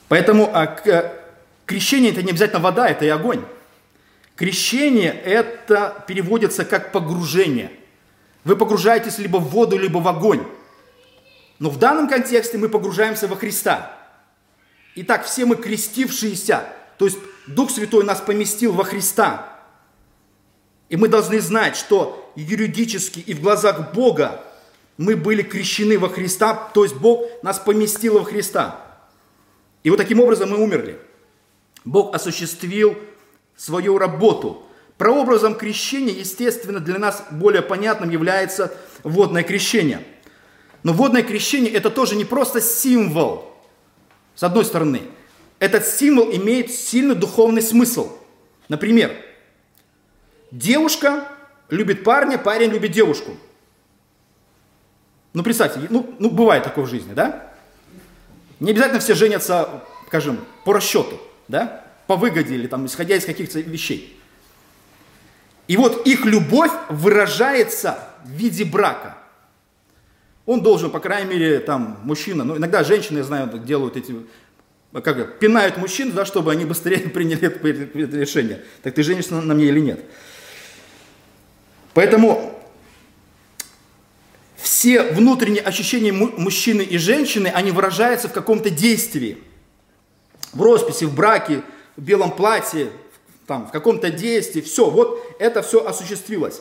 [0.09, 1.12] Поэтому а, к,
[1.64, 3.42] крещение это не обязательно вода, это и огонь.
[4.37, 7.70] Крещение это переводится как погружение.
[8.44, 10.46] Вы погружаетесь либо в воду, либо в огонь.
[11.61, 13.94] Но в данном контексте мы погружаемся во Христа.
[14.96, 16.64] Итак, все мы крестившиеся,
[16.99, 19.61] то есть Дух Святой нас поместил во Христа.
[20.88, 24.42] И мы должны знать, что юридически и в глазах Бога
[24.96, 28.81] мы были крещены во Христа, то есть Бог нас поместил во Христа.
[29.83, 30.99] И вот таким образом мы умерли.
[31.85, 32.96] Бог осуществил
[33.55, 34.62] свою работу.
[34.96, 38.73] Прообразом крещения, естественно, для нас более понятным является
[39.05, 40.03] водное крещение–
[40.83, 43.53] но водное крещение это тоже не просто символ,
[44.35, 45.03] с одной стороны.
[45.59, 48.16] Этот символ имеет сильный духовный смысл.
[48.69, 49.14] Например,
[50.51, 51.29] девушка
[51.69, 53.33] любит парня, парень любит девушку.
[55.35, 57.53] Ну, представьте, ну, ну бывает такое в жизни, да?
[58.59, 61.85] Не обязательно все женятся, скажем, по расчету, да?
[62.07, 64.19] По выгоде или там, исходя из каких-то вещей.
[65.69, 69.19] И вот их любовь выражается в виде брака
[70.51, 74.17] он должен, по крайней мере, там, мужчина, ну, иногда женщины, я знаю, делают эти,
[74.93, 78.65] как пинают мужчин, да, чтобы они быстрее приняли это, это решение.
[78.83, 80.01] Так ты женишься на мне или нет?
[81.95, 82.61] Поэтому
[84.57, 89.39] все внутренние ощущения мужчины и женщины, они выражаются в каком-то действии.
[90.53, 91.63] В росписи, в браке,
[91.97, 92.91] в белом платье,
[93.47, 94.63] там, в каком-то действии.
[94.63, 96.61] Все, вот это все осуществилось.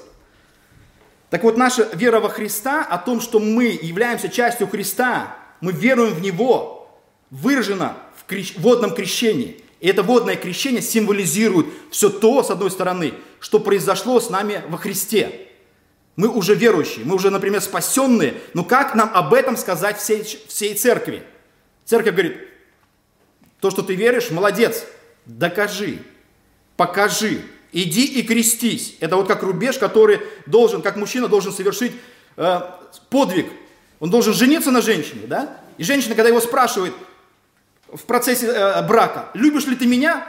[1.29, 6.13] Так вот, наша вера во Христа, о том, что мы являемся частью Христа, мы веруем
[6.13, 8.55] в Него, выражена в крещ...
[8.57, 9.63] водном крещении.
[9.79, 14.77] И это водное крещение символизирует все то, с одной стороны, что произошло с нами во
[14.77, 15.47] Христе.
[16.15, 20.73] Мы уже верующие, мы уже, например, спасенные, но как нам об этом сказать всей, всей
[20.73, 21.23] церкви?
[21.85, 22.37] Церковь говорит,
[23.61, 24.83] то, что ты веришь, молодец,
[25.25, 25.99] докажи,
[26.75, 28.95] покажи, Иди и крестись.
[28.99, 31.91] Это вот как рубеж, который должен, как мужчина должен совершить
[32.35, 32.61] э,
[33.09, 33.47] подвиг.
[33.99, 35.59] Он должен жениться на женщине, да?
[35.77, 36.93] И женщина, когда его спрашивает
[37.87, 40.27] в процессе э, брака, любишь ли ты меня?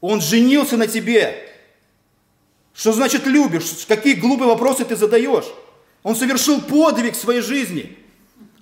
[0.00, 1.48] Он женился на тебе,
[2.74, 3.86] Что значит любишь?
[3.88, 5.46] Какие глупые вопросы ты задаешь?
[6.02, 7.98] Он совершил подвиг в своей жизни.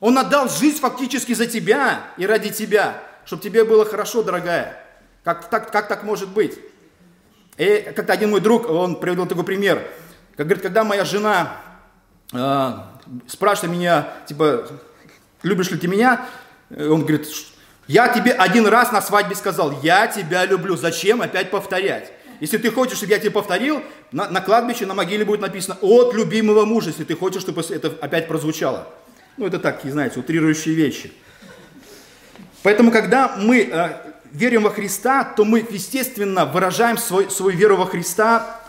[0.01, 4.81] Он отдал жизнь фактически за тебя и ради тебя, чтобы тебе было хорошо, дорогая.
[5.25, 6.59] Как так, как так может быть?
[7.57, 9.83] И как-то один мой друг, он привел такой пример.
[10.37, 11.57] Как говорит, когда моя жена
[12.33, 12.73] э,
[13.29, 14.67] спрашивает меня, типа,
[15.43, 16.27] любишь ли ты меня?
[16.71, 17.29] Он говорит,
[17.87, 22.11] я тебе один раз на свадьбе сказал, я тебя люблю, зачем опять повторять?
[22.41, 26.15] Если ты хочешь, чтобы я тебе повторил, на, на кладбище, на могиле будет написано «От
[26.15, 28.89] любимого мужа», если ты хочешь, чтобы это опять прозвучало.
[29.37, 31.13] Ну, это такие, знаете, утрирующие вещи.
[32.63, 37.87] Поэтому, когда мы э, верим во Христа, то мы, естественно, выражаем свой, свою веру во
[37.87, 38.61] Христа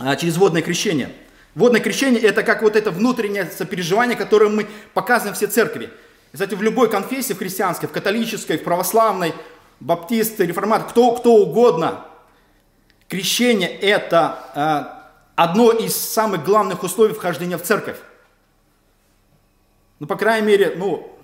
[0.00, 1.12] э, через водное крещение.
[1.54, 5.90] Водное крещение– это как вот это внутреннее сопереживание, которое мы показываем все церкви.
[6.32, 9.34] Кстати, в любой конфессии, в христианской, в католической, в православной,
[9.80, 12.04] баптисты, реформат, кто, кто угодно,
[13.08, 14.98] крещение– это э,
[15.36, 17.98] одно из самых главных условий вхождения в церковь.
[19.98, 21.17] Ну, по крайней мере, ну,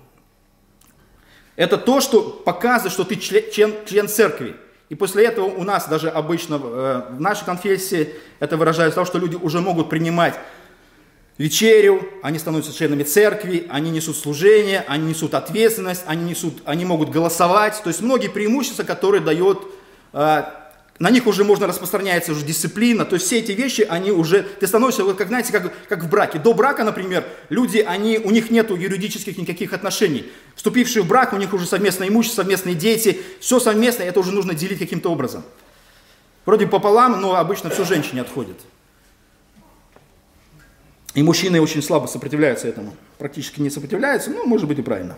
[1.55, 4.55] это то, что показывает, что ты член, член, церкви.
[4.89, 9.05] И после этого у нас даже обычно э, в нашей конфессии это выражается в том,
[9.05, 10.35] что люди уже могут принимать
[11.37, 17.09] вечерю, они становятся членами церкви, они несут служение, они несут ответственность, они, несут, они могут
[17.09, 17.81] голосовать.
[17.83, 19.59] То есть многие преимущества, которые дает
[20.13, 20.43] э,
[20.97, 24.65] на них уже можно распространяется уже дисциплина, то есть все эти вещи, они уже, ты
[24.65, 26.39] становишься, вот как, знаете, как, как в браке.
[26.39, 30.31] До брака, например, люди, они, у них нет юридических никаких отношений.
[30.55, 34.53] Вступившие в брак, у них уже совместное имущество, совместные дети, все совместное, это уже нужно
[34.53, 35.43] делить каким-то образом.
[36.45, 38.57] Вроде пополам, но обычно все женщине отходит.
[41.13, 42.93] И мужчины очень слабо сопротивляются этому.
[43.17, 45.17] Практически не сопротивляются, но может быть и правильно.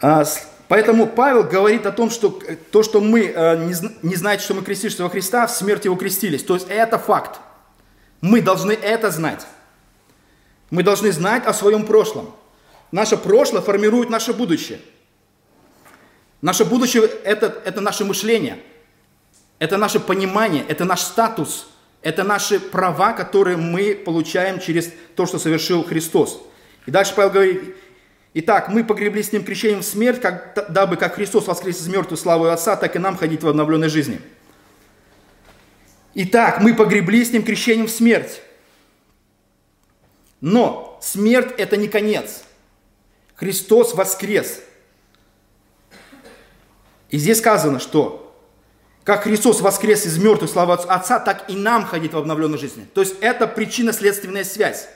[0.00, 0.24] А
[0.72, 3.56] Поэтому Павел говорит о том, что э, то, что мы э,
[4.02, 6.42] не, знаете, что мы крестишься во Христа, в смерти его крестились.
[6.42, 7.40] То есть это факт.
[8.22, 9.46] Мы должны это знать.
[10.70, 12.34] Мы должны знать о своем прошлом.
[12.90, 14.80] Наше прошлое формирует наше будущее.
[16.40, 18.58] Наше будущее это,– это наше мышление,
[19.58, 21.66] это наше понимание, это наш статус,
[22.00, 26.40] это наши права, которые мы получаем через то, что совершил Христос.
[26.86, 27.76] И дальше Павел говорит,
[28.34, 32.18] Итак, мы погребли с Ним крещением в смерть, как, дабы как Христос воскрес из мертвых
[32.18, 34.20] славу Отца, так и нам ходить в обновленной жизни.
[36.14, 38.40] Итак, мы погребли с Ним крещением в смерть.
[40.40, 42.44] Но смерть– это не конец.
[43.34, 44.60] Христос воскрес.
[47.10, 48.34] И здесь сказано, что
[49.04, 52.86] как Христос воскрес из мертвых славы Отца, так и нам ходить в обновленной жизни.
[52.94, 54.88] То есть это причинно-следственная связь.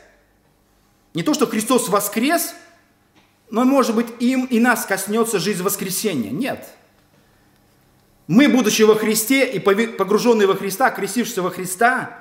[1.12, 2.54] Не то, что Христос воскрес–
[3.50, 6.30] но, может быть, им и нас коснется жизнь воскресения.
[6.30, 6.66] Нет.
[8.26, 12.18] Мы, будучи во Христе и погруженные во Христа, крестившиеся во Христа,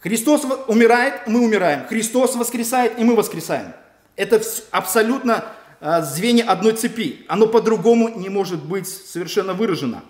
[0.00, 1.86] Христос умирает, мы умираем.
[1.86, 3.72] Христос воскресает, и мы воскресаем.
[4.16, 4.40] Это
[4.70, 5.44] абсолютно
[5.80, 7.26] а, звенья одной цепи.
[7.28, 10.02] Оно по-другому не может быть совершенно выражено.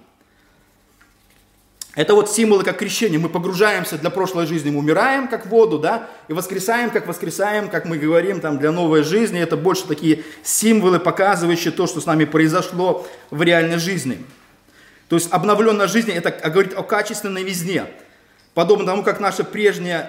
[1.99, 3.19] Это вот символы как крещение.
[3.19, 7.87] Мы погружаемся для прошлой жизни, мы умираем как воду, да, и воскресаем, как воскресаем, как
[7.87, 9.41] мы говорим, там, для новой жизни.
[9.41, 14.25] Это больше такие символы, показывающие то, что с нами произошло в реальной жизни.
[15.09, 17.87] То есть обновленная жизнь, это говорит о качественной везде.
[18.55, 20.09] Подобно тому, как наша прежняя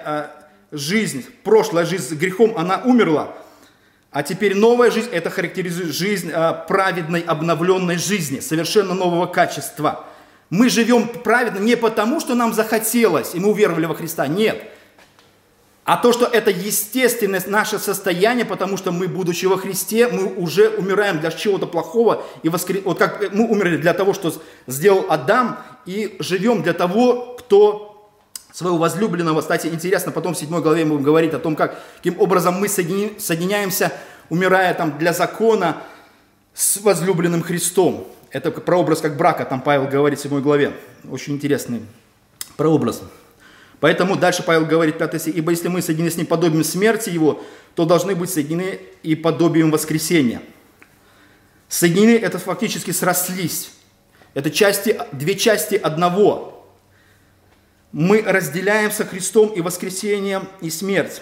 [0.71, 3.36] э, жизнь, прошлая жизнь с грехом, она умерла,
[4.12, 10.06] а теперь новая жизнь, это характеризует жизнь э, праведной, обновленной жизни, совершенно нового качества–
[10.49, 14.27] мы живем праведно не потому, что нам захотелось, и мы уверовали во Христа.
[14.27, 14.63] Нет.
[15.83, 20.69] А то, что это естественность, наше состояние, потому что мы, будучи во Христе, мы уже
[20.69, 22.23] умираем для чего-то плохого.
[22.43, 22.81] И воскр...
[22.85, 24.31] Вот как мы умерли для того, что
[24.67, 25.57] сделал Адам,
[25.88, 28.12] и живем для того, кто
[28.51, 29.41] своего возлюбленного.
[29.41, 32.67] Кстати, интересно, потом в 7 главе мы будем говорить о том, как, каким образом мы
[32.67, 33.91] соединяемся,
[34.29, 35.81] умирая там для закона
[36.53, 38.07] с возлюбленным Христом.
[38.32, 40.74] Это прообраз как брака, там Павел говорит в 7 главе.
[41.10, 41.82] Очень интересный
[42.58, 43.02] прообраз.
[43.80, 47.44] Поэтому дальше Павел говорит, 5 стих, «Ибо если мы соединены с ним подобием смерти его,
[47.75, 50.42] то должны быть соединены и подобием воскресения».
[51.69, 53.71] Соединены– это фактически срослись.
[54.34, 56.67] Это части, две части одного.
[57.92, 61.21] Мы разделяем со Христом и воскресение, и смерть.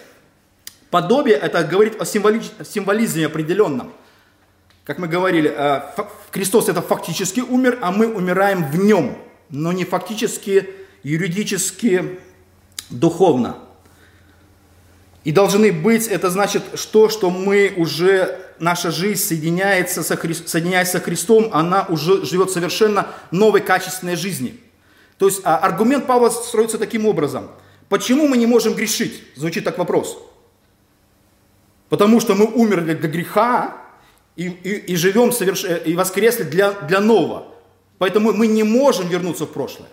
[0.89, 3.93] Подобие– это говорит о символизме определенном–
[4.87, 5.81] как мы говорили, э,
[6.31, 9.17] Христос это фактически умер, а мы умираем в нем,
[9.49, 10.69] но не фактически,
[11.03, 12.19] юридически,
[12.89, 13.57] духовно.
[15.25, 20.91] И должны быть, это значит, что, что мы уже, наша жизнь соединяется со, Хри, соединяясь
[20.91, 24.53] со Христом, она уже живет совершенно новой качественной жизнью.
[25.17, 27.51] То есть а, аргумент Павла строится таким образом.
[27.89, 29.21] Почему мы не можем грешить?
[29.35, 30.17] Звучит так вопрос.
[31.89, 33.86] Потому что мы умерли для греха
[34.37, 35.65] и, и, и живем соверш...
[35.65, 37.47] и воскресли для, для нового.
[37.97, 39.89] Поэтому мы не можем вернуться в прошлое.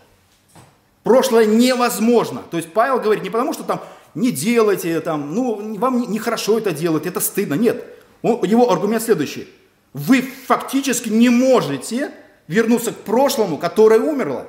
[1.02, 2.42] Прошлое невозможно.
[2.50, 3.82] То есть Павел говорит не потому, что там
[4.14, 7.54] не делайте, там, ну, вам нехорошо это делать, это стыдно.
[7.54, 7.84] Нет.
[8.22, 9.48] Он, его аргумент следующий.
[9.94, 12.10] Вы фактически не можете
[12.46, 14.46] вернуться к прошлому, которое умерло.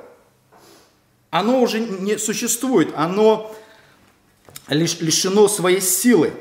[1.30, 3.54] Оно уже не существует, оно
[4.68, 6.32] лиш, лишено своей силы.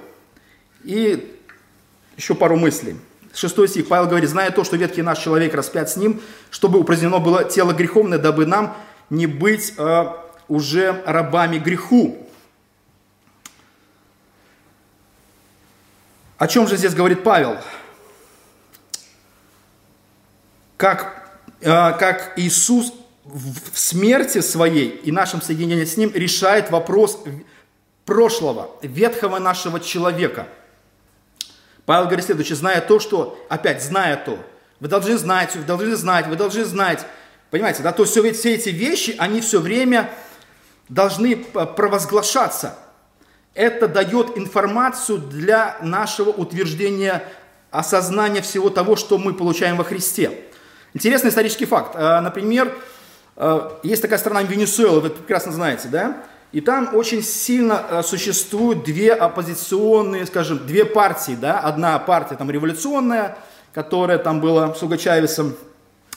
[0.83, 1.39] И
[2.17, 2.95] еще пару мыслей.
[3.35, 7.19] Шестой стих, Павел говорит, зная то, что ветхий наш человек распят с ним, чтобы упразднено
[7.19, 8.77] было тело греховное, дабы нам
[9.09, 10.05] не быть э,
[10.47, 12.25] уже рабами греху.
[16.37, 17.57] О чем же здесь говорит Павел?
[20.77, 22.93] Как, э, как Иисус
[23.25, 27.21] в смерти своей и нашем соединении с Ним решает вопрос
[28.05, 30.47] прошлого, ветхого нашего человека.
[31.85, 34.39] Павел говорит следующее, зная то, что, опять, зная то,
[34.79, 37.05] вы должны знать, вы должны знать, вы должны знать,
[37.51, 40.09] понимаете, да, то есть все, все эти вещи, они все время
[40.89, 42.77] должны провозглашаться.
[43.53, 47.23] Это дает информацию для нашего утверждения,
[47.71, 50.31] осознания всего того, что мы получаем во Христе.
[50.93, 51.95] Интересный исторический факт.
[51.95, 52.73] Э, например,
[53.35, 56.23] э, есть такая страна Венесуэла, вы прекрасно знаете, да?
[56.55, 61.59] И там очень сильно э, существуют две оппозиционные, скажем, две партии, да?
[61.59, 63.37] Одна партия там революционная,
[63.73, 64.81] которая там была с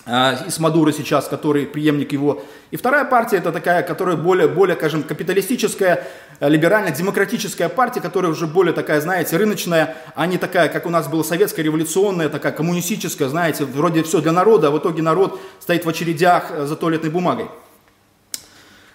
[0.07, 2.45] а, из Мадуры сейчас, который преемник его.
[2.71, 6.07] И вторая партия это такая, которая более, более, скажем, капиталистическая,
[6.39, 11.09] э, либерально-демократическая партия, которая уже более такая, знаете, рыночная, а не такая, как у нас
[11.09, 15.85] была советская, революционная, такая коммунистическая, знаете, вроде все для народа, а в итоге народ стоит
[15.85, 17.49] в очередях э, за туалетной бумагой.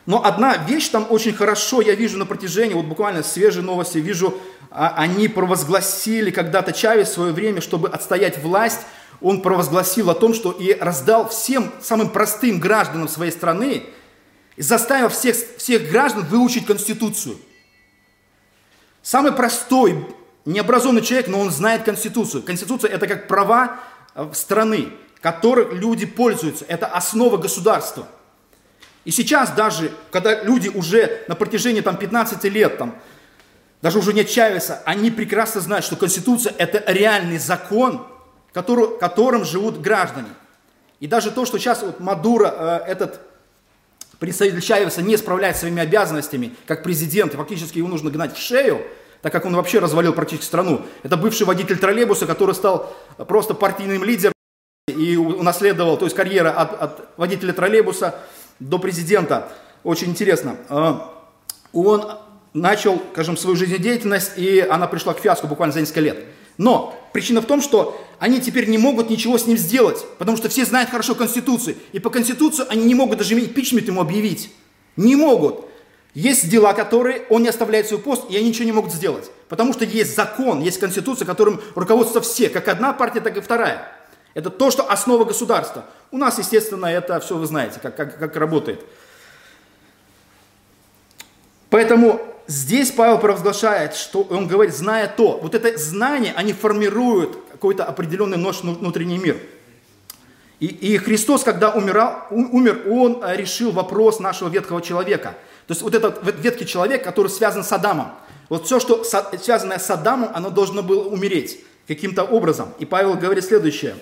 [0.06, 4.38] Но одна вещь там очень хорошо, я вижу на протяжении, вот буквально свежие новости, вижу,
[4.70, 8.82] а, они провозгласили когда-то Чавес в свое время, чтобы отстоять власть,
[9.22, 13.84] он провозгласил о том, что и раздал всем самым простым гражданам своей страны,
[14.58, 17.38] заставил всех, всех граждан выучить Конституцию.
[19.02, 20.06] Самый простой,
[20.46, 22.44] необразованный человек, но он знает Конституцию.
[22.44, 23.80] Конституция– это как права
[24.16, 24.90] э, страны,
[25.22, 26.66] которых люди пользуются.
[26.68, 28.08] Это основа государства.
[29.06, 32.96] И сейчас даже, когда люди уже на протяжении там, 15 лет, там,
[33.82, 38.08] даже уже нет Чавеса, они прекрасно знают, что Конституция– это реальный закон,
[38.54, 40.30] который, которым живут граждане.
[41.02, 43.20] И даже то, что сейчас вот Мадуро, э, этот
[44.20, 48.82] представитель Чавеса, не справляется своими обязанностями как президент, и фактически его нужно гнать в шею,
[49.22, 50.86] так как он вообще развалил практически страну.
[51.02, 52.96] Это бывший водитель троллейбуса, который стал
[53.28, 54.34] просто партийным лидером
[54.88, 58.16] и унаследовал, то есть карьера от, от водителя троллейбуса
[58.60, 59.52] до президента.
[59.84, 60.58] Очень интересно.
[60.70, 60.94] Э,
[61.74, 62.20] он
[62.54, 66.26] начал, скажем, свою жизнедеятельность, и она пришла к фиаско буквально за несколько лет.
[66.58, 70.50] Но причина в том, что они теперь не могут ничего с ним сделать, потому что
[70.50, 71.76] все знают хорошо Конституцию.
[71.92, 74.52] И по Конституции они не могут даже импичмент ему объявить.
[74.96, 75.66] Не могут.
[76.14, 79.32] Есть дела, которые он не оставляет свой пост, и они ничего не могут сделать.
[79.50, 83.93] Потому что есть закон, есть Конституция, которым руководствуются все, как одна партия, так и вторая.
[84.34, 85.86] Это то, что основа государства.
[86.12, 88.84] У нас, естественно, это все вы знаете, как, как, как работает.
[91.70, 97.84] Поэтому здесь Павел провозглашает, что он говорит, зная то, вот это знание, они формируют какой-то
[97.84, 99.38] определенный наш внутренний мир.
[100.60, 105.36] И, и Христос, когда умирал, умер, он э, решил вопрос нашего ветхого человека.
[105.68, 108.14] То есть вот этот ветхий человек, который связан с Адамом.
[108.50, 112.74] Вот все, что связанное с Адамом, оно должно было умереть каким-то образом.
[112.80, 113.96] И Павел говорит следующее.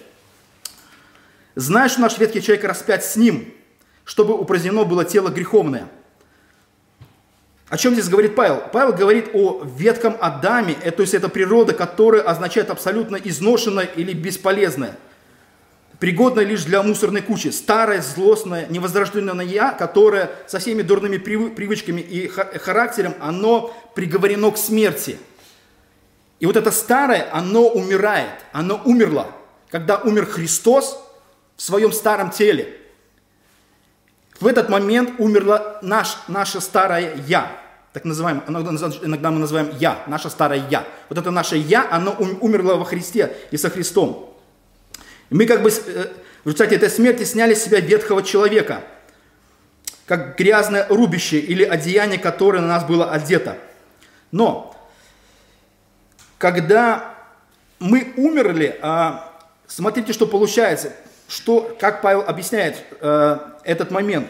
[1.55, 3.53] «Знаешь, наш ветхий человек распять с ним,
[4.05, 5.89] чтобы упразднено было тело греховное».
[7.71, 8.61] О чем здесь говорит Павел?
[8.73, 14.11] Павел говорит о ветком Адаме, э, то есть это природа, которая означает абсолютно изношенная или
[14.11, 14.97] бесполезная,
[15.97, 22.27] пригодная лишь для мусорной кучи, старое, злостное, невозрожденное я, которое со всеми дурными привычками и
[22.27, 25.17] характером, оно приговорено к смерти.
[26.41, 29.27] И вот это старое, оно умирает, оно умерло.
[29.69, 31.01] Когда умер Христос
[31.55, 32.77] в своем старом теле,
[34.39, 37.61] в этот момент умерло наш, наше старое «я»
[37.93, 40.87] так называемое, иногда мы называем «я», наше старое «я».
[41.09, 44.33] Вот это наше «я», оно умерло во Христе и со Христом.
[45.29, 46.07] Мы как бы э,
[46.43, 48.83] в результате этой смерти сняли с себя ветхого человека,
[50.05, 53.57] как грязное рубище или одеяние, которое на нас было одето.
[54.31, 54.75] Но,
[56.37, 57.15] когда
[57.79, 59.37] мы умерли, а,
[59.67, 60.93] смотрите, что получается,
[61.31, 64.29] что, как Павел объясняет э, этот момент.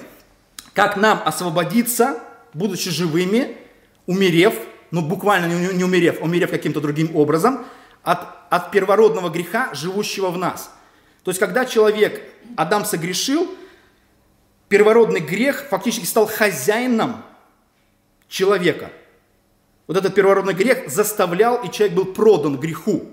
[0.73, 2.19] как нам освободиться,
[2.53, 3.57] будучи живыми,
[4.05, 4.53] умерев,
[4.91, 7.65] ну буквально не, не умерев, умерев каким-то другим образом,
[8.03, 10.71] от, от первородного греха, живущего в нас.
[11.23, 12.21] То есть, когда человек,
[12.55, 13.49] Адам согрешил,
[14.69, 17.23] первородный грех фактически стал хозяином
[18.29, 18.91] человека.
[19.87, 23.09] Вот этот первородный грех заставлял, и человек был продан греху.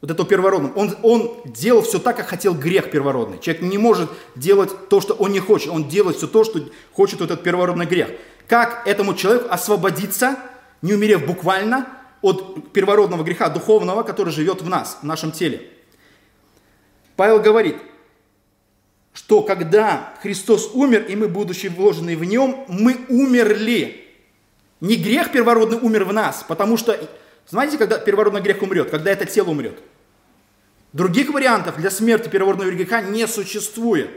[0.00, 0.72] Вот это первородным.
[0.76, 3.38] Он, он делал все так, как хотел грех первородный.
[3.38, 5.68] Человек не может делать то, что он не хочет.
[5.68, 6.60] Он делает все то, что
[6.92, 8.08] хочет этот первородный грех.
[8.48, 10.38] Как этому человеку освободиться,
[10.80, 11.86] не умерев буквально,
[12.22, 15.70] от первородного греха духовного, который живет в нас, в нашем теле?
[17.16, 17.76] Павел говорит,
[19.12, 24.06] что когда Христос умер, и мы, будучи вложены в нем, мы умерли.
[24.80, 26.98] Не грех первородный умер в нас, потому что,
[27.46, 28.88] знаете, когда первородный грех умрет?
[28.88, 29.78] Когда это тело умрет.
[30.92, 34.10] Других вариантов для смерти первородного греха не существует.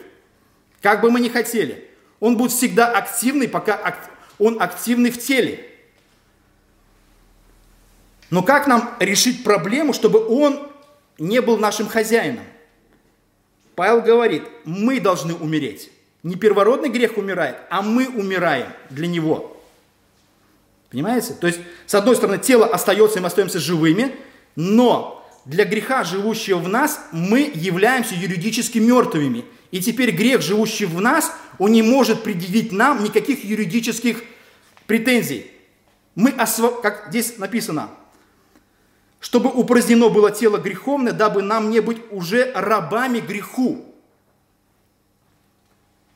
[0.82, 1.88] Как бы мы ни хотели.
[2.19, 3.95] Он будет всегда активный, пока
[4.39, 5.69] он активный в теле.
[8.30, 10.71] Но как нам решить проблему, чтобы он
[11.19, 12.45] не был нашим хозяином?
[13.76, 15.91] Павел говорит, мы должны умереть.
[16.24, 19.55] Не первородный грех умирает, а мы умираем для него.
[20.89, 21.34] Понимаете?
[21.34, 24.15] То есть, с одной стороны, тело остается, и мы остаемся живыми,
[24.55, 29.45] но для греха, живущего в нас, мы являемся юридически мертвыми.
[29.71, 34.23] И теперь грех, живущий в нас, он не может предъявить нам никаких юридических
[34.87, 35.51] претензий.
[36.15, 36.69] Мы, осво...
[36.69, 37.89] как здесь написано,
[39.19, 43.83] чтобы упразднено было тело греховное, дабы нам не быть уже рабами греху.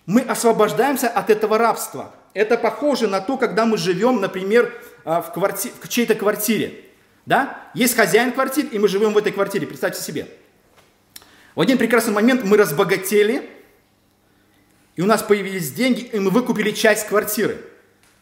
[0.06, 2.14] Мы освобождаемся от этого рабства.
[2.34, 4.74] Это похоже на то, когда мы живем, например,
[5.04, 5.72] а, в, кварти...
[5.82, 6.87] в чьей-то квартире.
[7.28, 7.70] Да?
[7.74, 9.68] Есть хозяин квартиры, и мы живем в этой квартире.
[9.68, 10.28] Представьте себе.
[11.56, 13.50] В один прекрасный момент мы разбогатели,
[14.96, 17.60] и у нас появились деньги, и мы выкупили часть квартиры.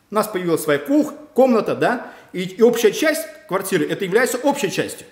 [0.10, 4.72] У нас появилась своя кухня, комната, да, и, и общая часть квартиры, это является общей
[4.72, 5.06] частью.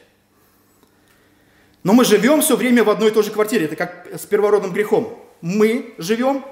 [1.84, 3.66] Но мы живем все время в одной и той же квартире.
[3.66, 5.24] Это как с первородным грехом.
[5.42, 6.44] Мы живем,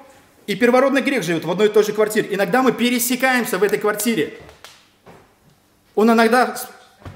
[0.45, 2.27] и первородный грех живет в одной и той же квартире.
[2.35, 4.37] Иногда мы пересекаемся в этой квартире.
[5.95, 6.55] Он иногда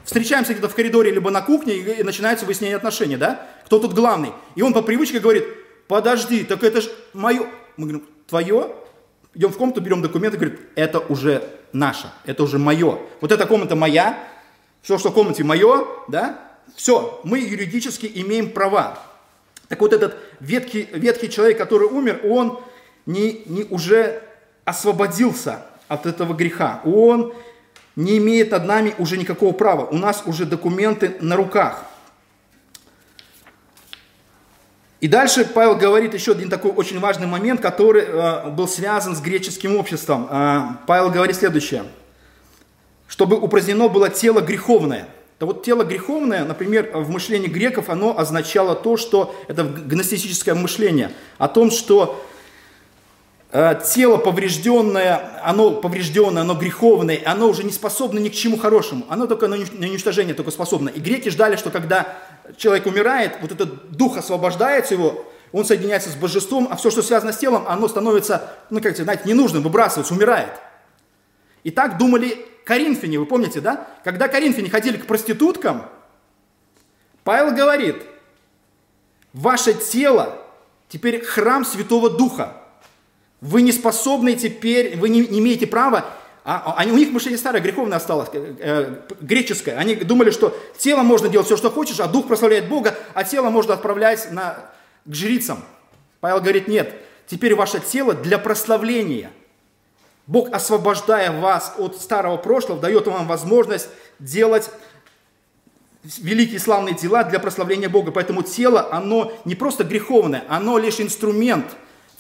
[0.04, 3.48] встречаемся где-то в коридоре, либо на кухне, и начинается выяснение отношений, да?
[3.66, 4.32] Кто тут главный?
[4.56, 5.46] И он по привычке говорит,
[5.88, 7.48] подожди, так это же мое.
[7.78, 8.76] Мы говорим, твое?
[9.34, 13.00] Идем в комнату, берем документы, говорит, это уже наше, это уже мое.
[13.22, 14.18] Вот эта комната моя,
[14.82, 16.40] все, что в комнате мое, да,
[16.76, 19.00] все, мы юридически имеем права.
[19.68, 22.60] Так вот этот ветхий, ветхий человек, который умер, он
[23.06, 24.22] не, не уже
[24.64, 26.82] освободился от этого греха.
[26.86, 27.34] Он
[27.96, 29.86] не имеет над нами уже никакого права.
[29.86, 31.86] У нас уже документы на руках.
[35.02, 39.22] И дальше Павел говорит еще один такой очень важный момент, который э, был связан с
[39.22, 40.28] греческим обществом.
[40.30, 41.84] Э, Павел говорит следующее.
[43.08, 45.08] Чтобы упразднено было тело греховное.
[45.38, 51.12] То вот тело греховное, например, в мышлении греков, оно означало то, что это гностическое мышление,
[51.38, 52.26] о том, что
[53.93, 59.28] тело поврежденное, оно поврежденное, оно греховное, оно уже не способно ни к чему хорошему, оно
[59.28, 60.89] только на уничтожение только способно.
[60.89, 62.18] И греки ждали, что когда
[62.58, 67.32] человек умирает, вот этот дух освобождается его, он соединяется с божеством, а все, что связано
[67.32, 70.51] с телом, оно становится, ну, как знаете, ненужным, выбрасывается, умирает.
[71.64, 73.88] И так думали коринфяне, вы помните, да?
[74.03, 75.86] Когда коринфяне ходили к проституткам,
[77.24, 78.03] Павел говорит,
[79.32, 80.41] ваше тело
[80.89, 82.64] теперь храм Святого Духа.
[83.46, 86.06] Вы не способны теперь, вы не, не имеете права
[86.43, 89.78] а, они, у них мышление старое, греховное осталось, э, э, греческое.
[89.78, 93.50] Они думали, что телом можно делать все, что хочешь, а дух прославляет Бога, а тело
[93.50, 94.58] можно отправлять на,
[95.06, 95.64] к жрицам.
[96.20, 96.93] Павел говорит, нет,
[97.26, 99.32] теперь ваше тело для прославления.
[100.28, 103.89] Бог, освобождая вас от старого прошлого, дает вам возможность
[104.20, 104.70] делать
[106.04, 108.12] великие славные дела для прославления Бога.
[108.12, 111.76] Поэтому тело, оно не просто греховное, оно лишь инструмент,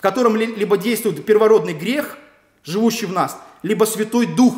[0.05, 2.19] котором либо действует первородный грех,
[2.63, 4.53] живущий в нас, либо Святой Дух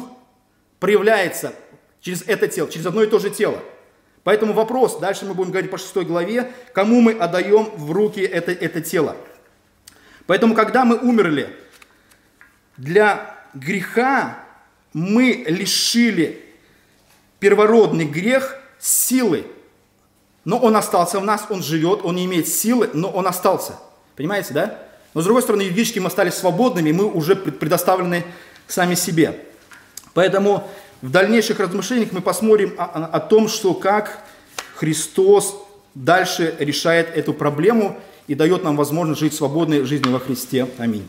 [0.77, 1.53] проявляется
[2.01, 3.63] через это тело, через одно и то же тело.
[4.25, 8.51] Поэтому вопрос, дальше мы будем говорить по шестой главе, кому мы отдаем в руки это,
[8.51, 9.15] это тело.
[10.25, 11.55] Поэтому, когда мы умерли,
[12.75, 14.39] для греха
[14.91, 16.43] мы лишили
[17.39, 19.45] первородный грех силы.
[20.43, 23.79] Но он остался в нас, он живет, он не имеет силы, но он остался.
[24.17, 24.86] Понимаете, да?
[25.13, 28.25] Но с другой стороны, юридически мы стали свободными, мы уже предоставлены
[28.67, 29.39] сами себе.
[30.13, 30.67] Поэтому
[31.01, 34.23] в дальнейших размышлениях мы посмотрим о, о том, что как
[34.75, 35.55] Христос
[35.93, 40.67] дальше решает эту проблему и дает нам возможность жить свободной жизнью во Христе.
[40.77, 41.05] Аминь.